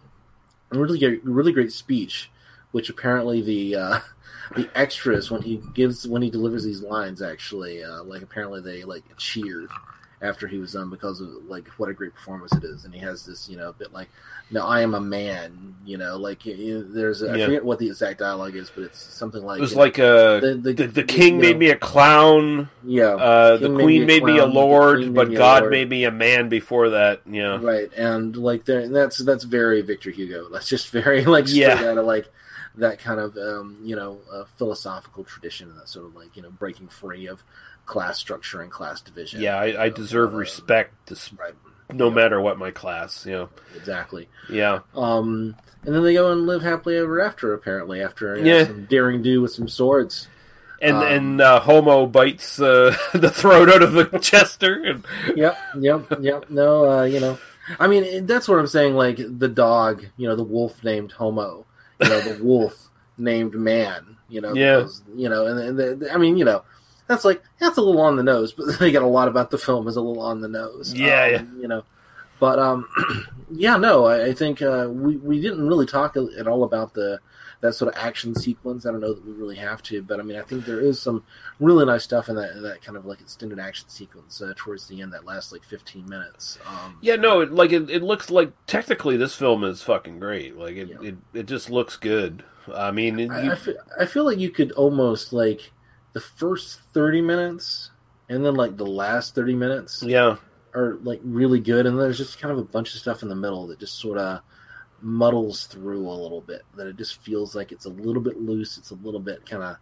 [0.71, 2.29] really great, really great speech,
[2.71, 3.99] which apparently the uh,
[4.55, 8.83] the extras when he gives when he delivers these lines actually uh, like apparently they
[8.83, 9.69] like cheered
[10.19, 12.99] after he was done because of like what a great performance it is, and he
[12.99, 14.09] has this you know bit like
[14.49, 17.45] no I am a man you know like you there's a, I Yeah.
[17.45, 19.99] forget what the exact dialogue is, but it's something like it was you know, like
[19.99, 22.67] uh, the- the- the, the king made know- me a clown.
[22.83, 25.71] yeah Uh, the queen made me a lord, but made God lord.
[25.71, 27.21] made me a man before that.
[27.29, 31.47] Yeah, right and like there and that's that's very victor hugo that's just very like
[31.47, 31.91] straight Yeah.
[31.91, 32.27] out of like
[32.77, 36.41] that kind of um you know uh, philosophical tradition and that sort of like you
[36.41, 37.43] know breaking free of
[37.85, 39.55] class structure and class division yeah.
[39.57, 41.53] I, I deserve uh, respect, dis- right
[41.93, 43.25] no matter what my class.
[43.25, 44.79] You know, exactly yeah.
[44.95, 45.55] um
[45.85, 48.65] and then they go and live happily ever after apparently after you know, Yeah.
[48.65, 50.27] some daring do with some swords
[50.81, 54.83] and Um, and uh, Homo bites uh, the throat out of the Chester.
[54.83, 55.05] And,
[55.37, 56.49] Yep, yep, yep.
[56.51, 57.39] No, uh, you know,
[57.79, 58.93] I mean, that's what I'm saying.
[58.95, 61.65] Like the dog, you know, the wolf named Homo,
[62.01, 64.77] you know, the wolf named Man, you know, Yeah.
[64.77, 66.63] because, you know, and, and the, the- I mean, you know,
[67.07, 69.57] that's like that's a little on the nose, but they get a lot about the
[69.57, 70.93] film is a little on the nose.
[70.93, 71.61] Yeah, Um, yeah.
[71.61, 71.83] you know,
[72.39, 72.87] but um,
[73.51, 77.19] yeah, no, I, I think uh, we we didn't really talk at all about the
[77.61, 78.85] that sort of action sequence.
[78.85, 80.99] I don't know that we really have to, but I mean, I think there is
[81.01, 81.23] some
[81.59, 84.87] really nice stuff in that in that kind of like extended action sequence uh, towards
[84.87, 86.59] the end that lasts like 15 minutes.
[86.67, 90.55] Um, yeah, no, it, like it, it looks like technically this film is fucking great.
[90.57, 91.09] Like it, Yeah.
[91.09, 92.43] it, it just looks good.
[92.73, 95.71] I mean, it, I, you, I, feel, I feel like you could almost like
[96.13, 97.91] the first 30 minutes
[98.29, 100.35] and then like the last 30 minutes yeah,
[100.73, 103.35] are like really good, and there's just kind of a bunch of stuff in the
[103.35, 104.41] middle that just sort of
[105.01, 106.63] muddles through a little bit.
[106.75, 109.63] That it just feels like it's a little bit loose, it's a little bit kind
[109.63, 109.77] of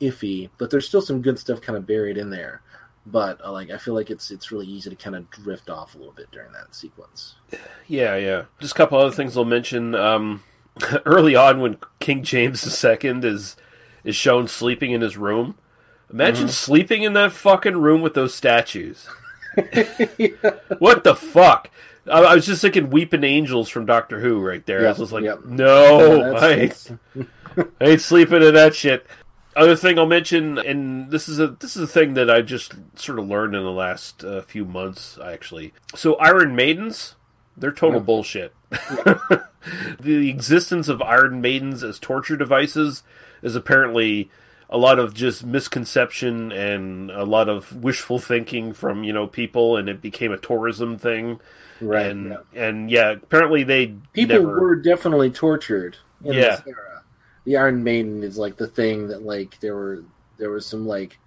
[0.00, 2.62] iffy, but there's still some good stuff kind of buried in there.
[3.06, 5.94] But uh, like I feel like it's it's really easy to kind of drift off
[5.94, 7.36] a little bit during that sequence.
[7.88, 8.44] yeah, yeah.
[8.60, 9.94] Just a couple other things I'll mention.
[9.94, 10.42] Um,
[11.06, 13.56] early on, when King James II is
[14.04, 15.56] is shown sleeping in his room,
[16.12, 16.52] imagine Mm-hmm.
[16.52, 19.08] sleeping in that fucking room with those statues.
[20.78, 21.70] What the fuck?
[22.06, 24.86] I, I was just thinking Weeping Angels from Doctor Who right there.
[24.86, 25.44] I was just like, yep.
[25.44, 26.90] no, I, ain't,
[27.80, 29.06] I ain't sleeping in that shit.
[29.56, 32.74] Other thing I'll mention, and this is a this is a thing that I just
[32.94, 35.74] sort of learned in the last uh, few months, actually.
[35.94, 37.16] So Iron Maidens,
[37.56, 38.54] they're total bullshit.
[38.70, 43.02] the existence of Iron Maidens as torture devices
[43.42, 44.30] is apparently
[44.72, 49.76] a lot of just misconception and a lot of wishful thinking from you know people,
[49.76, 51.40] and it became a tourism thing.
[51.80, 52.06] right.
[52.06, 52.62] and yeah.
[52.62, 54.60] and yeah, apparently they People never.
[54.60, 56.56] were definitely tortured in Yeah.
[56.56, 57.02] this era.
[57.44, 60.04] The Iron Maiden is like the thing that like there were
[60.38, 61.18] there was some like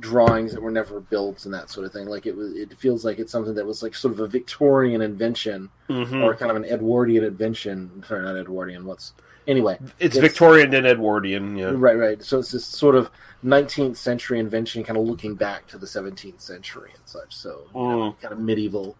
[0.00, 2.06] drawings that were never built and that sort of thing.
[2.06, 5.00] Like it was it feels like it's something that was like sort of a Victorian
[5.02, 6.24] invention Mhm.
[6.24, 8.02] or kind of an Edwardian invention.
[8.08, 8.84] Sorry, not Edwardian.
[8.86, 9.12] What's
[9.46, 9.78] anyway?
[9.98, 11.72] It's, it's- Victorian and Edwardian, yeah.
[11.74, 12.22] Right, right.
[12.22, 13.10] So it's this sort of
[13.44, 17.34] 19th century invention, kind of looking back to the 17th century and such.
[17.34, 18.20] So you know, Mm.
[18.20, 18.96] kind of medieval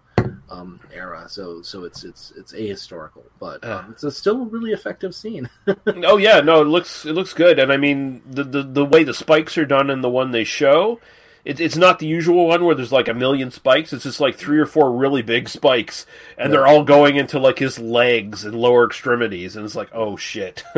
[0.50, 1.24] um, era.
[1.28, 5.48] So so it's it's it's ahistorical, but um, it's a still a really effective scene.
[5.86, 9.04] Oh yeah, no, it looks it looks good, and I mean the the, the way
[9.04, 11.00] the spikes are done and the one they show,
[11.44, 13.92] it, it's not the usual one where there's like a million spikes.
[13.92, 16.06] It's just like three or four really big spikes,
[16.38, 20.16] and they're all going into like his legs and lower extremities, and it's like oh
[20.16, 20.62] shit.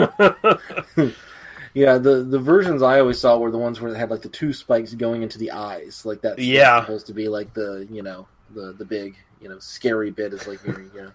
[1.75, 4.29] yeah, the the versions I always saw were the ones where they had like the
[4.29, 6.39] two spikes going into the eyes, like that.
[6.39, 6.81] Yeah.
[6.81, 10.49] supposed to be like the you know the the big you know scary bit is
[10.49, 11.13] like you're you know,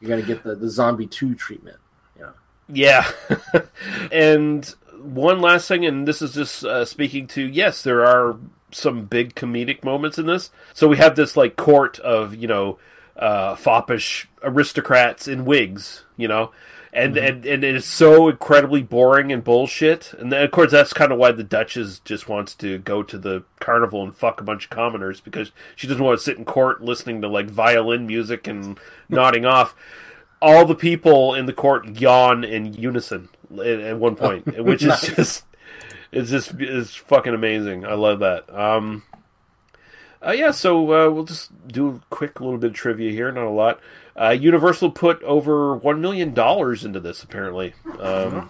[0.00, 1.78] you're gonna get the the zombie two treatment.
[2.18, 2.30] Yeah.
[2.68, 3.10] Yeah.
[4.12, 8.36] and one last thing, and this is just uh, speaking to yes, there are
[8.74, 10.50] some big comedic moments in this.
[10.72, 12.78] So we have this like court of you know
[13.16, 16.52] uh, foppish aristocrats in wigs, you know.
[16.92, 20.92] And, and and it is so incredibly boring and bullshit, and then, of course that's
[20.92, 24.44] kind of why the Duchess just wants to go to the carnival and fuck a
[24.44, 28.06] bunch of commoners because she doesn't want to sit in court listening to like violin
[28.06, 29.74] music and nodding off
[30.40, 35.00] all the people in the court yawn in unison at, at one point, which is
[35.16, 35.44] just
[36.14, 37.84] it's just is fucking amazing.
[37.84, 38.48] I love that.
[38.54, 39.02] Um,
[40.26, 43.44] uh, yeah, so uh, we'll just do a quick little bit of trivia here, not
[43.46, 43.80] a lot.
[44.16, 47.22] Uh, Universal put over one million dollars into this.
[47.22, 48.48] Apparently, um,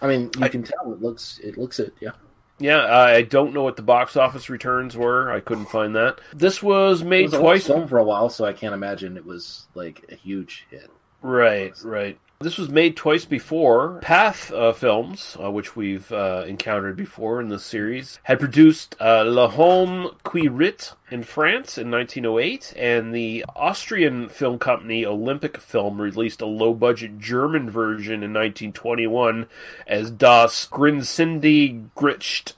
[0.00, 1.94] I mean, you can tell it looks it looks it.
[2.00, 2.10] Yeah.
[2.58, 2.86] yeah.
[2.86, 5.32] I don't know what the box office returns were.
[5.32, 6.20] I couldn't find that.
[6.34, 7.66] This was It made was a twice.
[7.66, 10.90] film for a while, so I can't imagine it was like a huge hit.
[11.22, 12.18] Right, right.
[12.38, 13.98] This was made twice before.
[14.02, 19.22] Pathé uh, Films, uh, which we've uh, encountered before in this series, had produced uh,
[19.22, 25.98] Le Homme qui rit in France in 1908, and the Austrian film company Olympic Film
[25.98, 29.46] released a low budget German version in 1921
[29.86, 32.52] as Das Grinsindi Gritcht.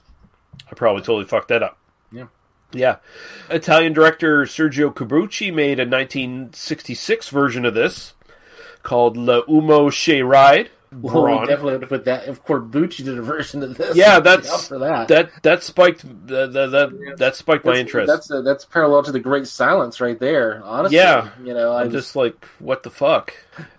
[0.69, 1.77] I probably totally fucked that up.
[2.11, 2.27] Yeah.
[2.73, 2.97] Yeah.
[3.49, 8.13] Italian director Sergio Corbucci made a 1966 version of this
[8.83, 10.69] called La Umo Che Ride.
[10.91, 11.41] Well, Braun.
[11.41, 12.27] we definitely have to put that.
[12.27, 15.07] If Corbucci did a version of this, Yeah, that's for that.
[15.09, 18.07] that that spiked uh, that that, that spiked my interest.
[18.07, 20.63] That's uh, that's parallel to the Great Silence right there.
[20.63, 21.29] Honestly, Yeah.
[21.43, 23.35] you know, I I'm just like, what the fuck?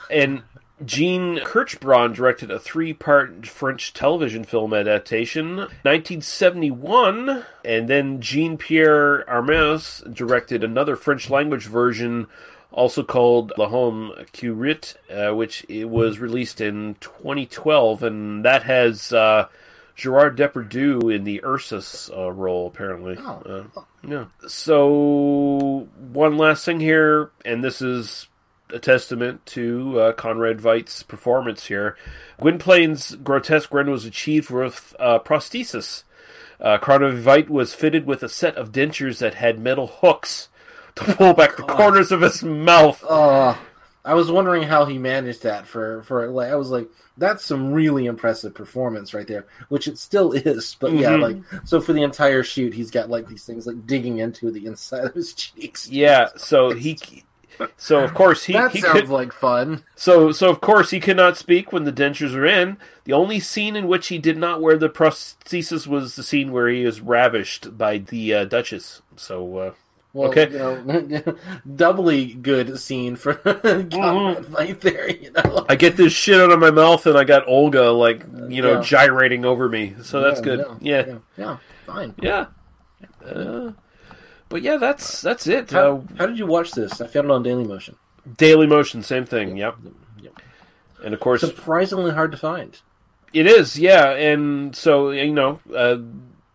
[0.09, 0.43] And
[0.85, 10.65] Jean Kerchbron directed a three-part French television film adaptation, 1971, and then Jean-Pierre Améris directed
[10.65, 12.27] another French-language version,
[12.73, 19.13] also called La Homme Curit, uh, which it was released in 2012, and that has
[19.13, 19.49] uh,
[19.97, 23.17] Gerard Depardieu in the Ursus uh, role, apparently.
[23.19, 23.69] Oh.
[23.77, 24.25] Uh, yeah.
[24.47, 28.29] So, one last thing here, and this is
[28.73, 31.97] a testament to uh, Conrad Veidt's performance here.
[32.41, 36.05] Gwynplaine's grotesque grin was achieved with uh, prosthesis.
[36.61, 40.49] Uh, Conrad Veidt was fitted with a set of dentures that had metal hooks
[40.97, 43.03] to pull back the corners of his mouth.
[43.09, 43.55] Uh,
[44.05, 46.89] I was wondering how he managed that for for like I was like
[47.19, 50.77] that's some really impressive performance right there, which it still is.
[50.81, 51.21] But yeah, Mhm.
[51.23, 54.65] like so for the entire shoot, he's got like these things like digging into the
[54.67, 55.87] inside of his cheeks.
[55.91, 56.99] Yeah, so he,
[57.77, 59.85] so of course he that he sounds could, like fun.
[59.97, 62.79] so so of course he could not speak when the dentures are in.
[63.05, 66.69] The only scene in which he did not wear the prosthesis was the scene where
[66.69, 69.03] he is ravished by the uh, Duchess.
[69.17, 69.73] So uh,
[70.13, 70.51] Well, Okay.
[70.51, 71.37] you know,
[71.77, 75.09] doubly good scene for Conrad right there.
[75.11, 78.25] You know, I get this shit out of my mouth, and I got Olga like
[78.49, 78.83] you know Yeah.
[78.83, 79.95] gyrating over me.
[80.03, 80.67] So that's Yeah, good.
[80.81, 81.57] Yeah, Yeah, yeah,
[81.87, 82.15] fine.
[82.21, 82.47] yeah.
[83.25, 83.73] Uh,
[84.49, 85.71] but yeah, that's that's it.
[85.71, 87.01] How, Uh, how did you watch this?
[87.01, 87.95] I found it on Daily Motion.
[88.37, 89.57] Daily Motion, same thing.
[89.57, 89.77] Yep.
[90.23, 90.33] Yep.
[91.05, 92.79] And of course, Surprisingly hard to find.
[93.33, 95.99] It is, yeah, and so you know, uh,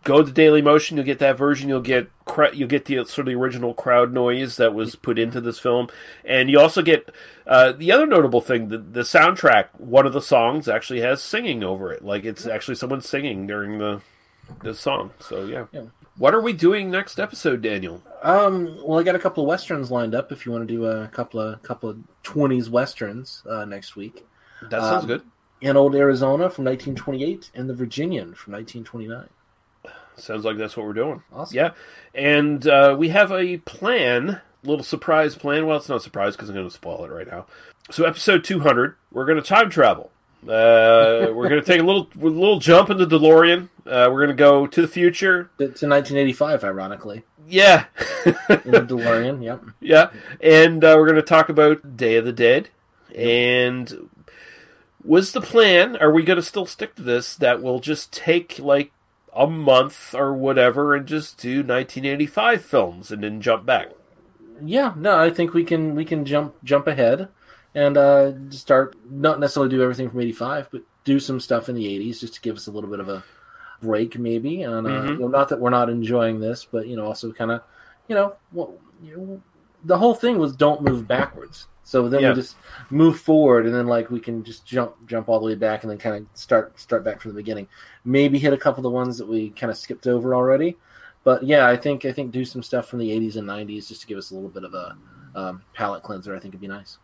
[0.06, 0.96] go to Daily Motion.
[0.96, 1.68] You'll get that version.
[1.68, 2.10] You'll get
[2.54, 5.90] you'll get the sort of the original crowd noise that was put into this film,
[6.24, 7.10] and you also get
[7.46, 9.66] uh, the other notable thing: the, the soundtrack.
[9.78, 13.80] One of the songs actually has singing over it, like it's actually someone singing during
[13.80, 14.02] the
[14.64, 15.12] the song.
[15.20, 15.66] So yeah.
[15.74, 15.82] Yeah.
[16.18, 18.02] What are we doing next episode, Daniel?
[18.24, 20.32] Um, well, I got a couple of westerns lined up.
[20.32, 24.26] If you want to do a couple of couple of twenties westerns uh, next week,
[24.62, 25.22] That sounds Um, good.
[25.60, 29.28] in Old Arizona from 1928 and The Virginian from 1929.
[30.18, 31.24] Sounds like that's what we're doing.
[31.34, 31.56] Awesome.
[31.56, 31.72] Yeah,
[32.14, 35.66] and uh, we have a plan, little surprise plan.
[35.66, 37.46] Well, it's not a surprise because I'm going to spoil it right now.
[37.92, 40.12] So, episode 200, we're going to time travel.
[40.44, 43.70] Uh, we're going to take a little a little jump in the DeLorean.
[43.86, 45.50] Uh, we're going to go to the future.
[45.58, 47.86] To, to 1985, ironically, Yeah,
[48.26, 48.34] in
[48.72, 49.44] the DeLorean.
[49.44, 49.64] Yep.
[49.80, 50.10] yeah,
[50.42, 52.70] and uh, we're going to talk about Day of the Dead.
[53.14, 54.10] And
[55.04, 55.96] was the plan?
[55.98, 57.36] Are we going to still stick to this?
[57.36, 58.92] That we'll just take like
[59.36, 63.90] a month or whatever and just do 1985 films and then jump back.
[64.64, 64.94] Yeah.
[64.96, 67.28] No, I think we can we can jump jump ahead
[67.74, 71.86] and uh, start not necessarily do everything from 85, but do some stuff in the
[71.86, 73.24] 80s just to give us a little bit of a
[73.82, 74.62] break, maybe.
[74.64, 75.10] And uh, Mhm.
[75.16, 77.62] you know, not that we're not enjoying this, but you know, also kind of,
[78.08, 79.42] you know, well, you know,
[79.84, 81.68] the whole thing was don't move backwards.
[81.86, 82.30] So then Yeah.
[82.30, 82.58] we just
[82.90, 85.92] move forward, and then like we can just jump jump all the way back, and
[85.92, 87.68] then kind of start start back from the beginning.
[88.04, 90.78] Maybe hit a couple of the ones that we kind of skipped over already.
[91.24, 94.02] But yeah, I think I think do some stuff from the 80s and 90s just
[94.02, 94.98] to give us a little bit of a
[95.36, 96.36] um, palate cleanser.
[96.36, 96.98] I think it'd be nice.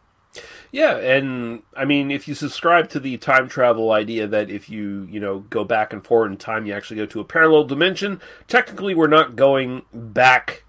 [0.72, 5.08] Yeah, and I mean, if you subscribe to the time travel idea that if you
[5.12, 8.22] you know go back and forward in time, you actually go to a parallel dimension.
[8.48, 10.64] Technically, we're not going back.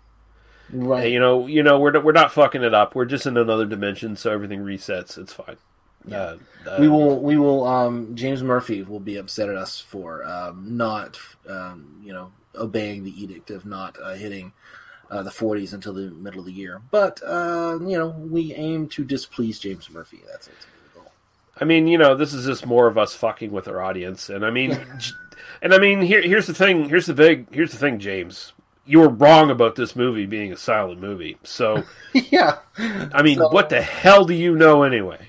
[0.73, 1.11] Right.
[1.11, 2.95] You know, you know, we're not, we're not fucking it up.
[2.95, 5.19] We're just in another dimension, so everything resets.
[5.19, 5.57] It's fine.
[6.11, 10.25] Uh, uh, we will we will um, James Murphy will be upset at us for
[10.25, 11.19] um, not
[11.49, 14.53] um, you know obeying the edict of not uh, hitting
[15.11, 16.81] uh, the 40s until the middle of the year.
[16.91, 20.23] But uh, you know we aim to displease James Murphy.
[20.29, 20.49] That's
[20.95, 21.13] goal.
[21.61, 24.45] I mean, you know, this is just more of us fucking with our audience, and
[24.45, 24.73] I mean,
[25.63, 26.89] and I mean, here, here's the thing.
[26.89, 27.53] Here's the big.
[27.55, 28.55] Here's the thing, James.
[28.85, 31.39] You were wrong about this movie being a silent movie.
[31.45, 32.59] So, yeah.
[32.77, 35.29] I mean, So- what the hell do you know anyway?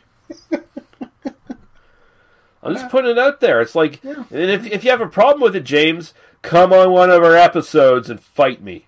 [2.65, 3.59] I'm just putting it out there.
[3.61, 7.09] It's like, and if if you have a problem with it, James, come on one
[7.09, 8.87] of our episodes and fight me.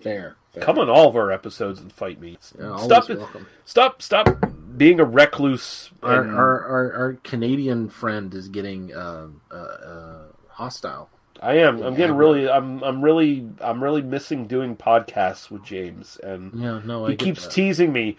[0.00, 0.36] Fair.
[0.52, 0.62] fair.
[0.62, 2.38] Come on all of our episodes and fight me.
[2.58, 3.46] Yeah, stop, welcome.
[3.66, 4.42] stop, stop
[4.76, 5.90] being a recluse.
[6.02, 11.10] Our, and- our, our, our Canadian friend is getting uh, uh, uh, hostile.
[11.40, 11.82] I am.
[11.82, 12.48] I'm getting really.
[12.48, 12.82] I'm.
[12.82, 13.48] I'm really.
[13.60, 17.52] I'm really missing doing podcasts with James, and Yeah, no, I he keeps that.
[17.52, 18.16] teasing me.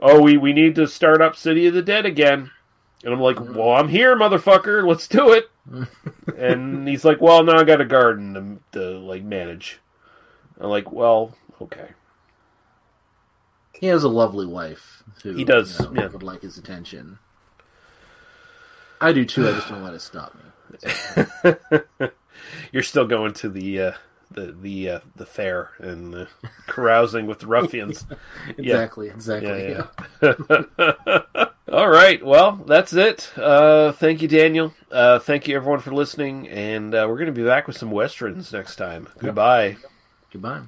[0.00, 2.50] Oh, we we need to start up City of the Dead again,
[3.04, 4.86] and I'm like, well, I'm here, motherfucker.
[4.86, 5.50] Let's do it.
[6.36, 9.78] and he's like, well, now I got a garden to, to like manage.
[10.60, 11.90] I'm like, well, okay.
[13.74, 16.08] He has a lovely wife who He does, you know, yeah.
[16.08, 17.18] would like his attention.
[19.00, 19.48] I do too.
[19.48, 21.52] I just don't let it stop me.
[22.72, 23.92] You're still going to the uh,
[24.30, 26.26] the the uh, the fair and uh,
[26.66, 28.06] carousing with the ruffians.
[28.58, 29.08] Exactly.
[29.08, 29.48] Exactly.
[29.68, 29.86] Yeah,
[30.22, 30.32] Yeah.
[30.78, 31.44] yeah.
[31.72, 32.22] All right.
[32.24, 33.32] Well, that's it.
[33.36, 34.74] Uh, thank you, Daniel.
[34.90, 36.46] Uh, thank you, everyone, for listening.
[36.48, 39.08] And uh, we're going to be back with some westerns next time.
[39.18, 39.76] Goodbye.
[40.30, 40.62] Goodbye.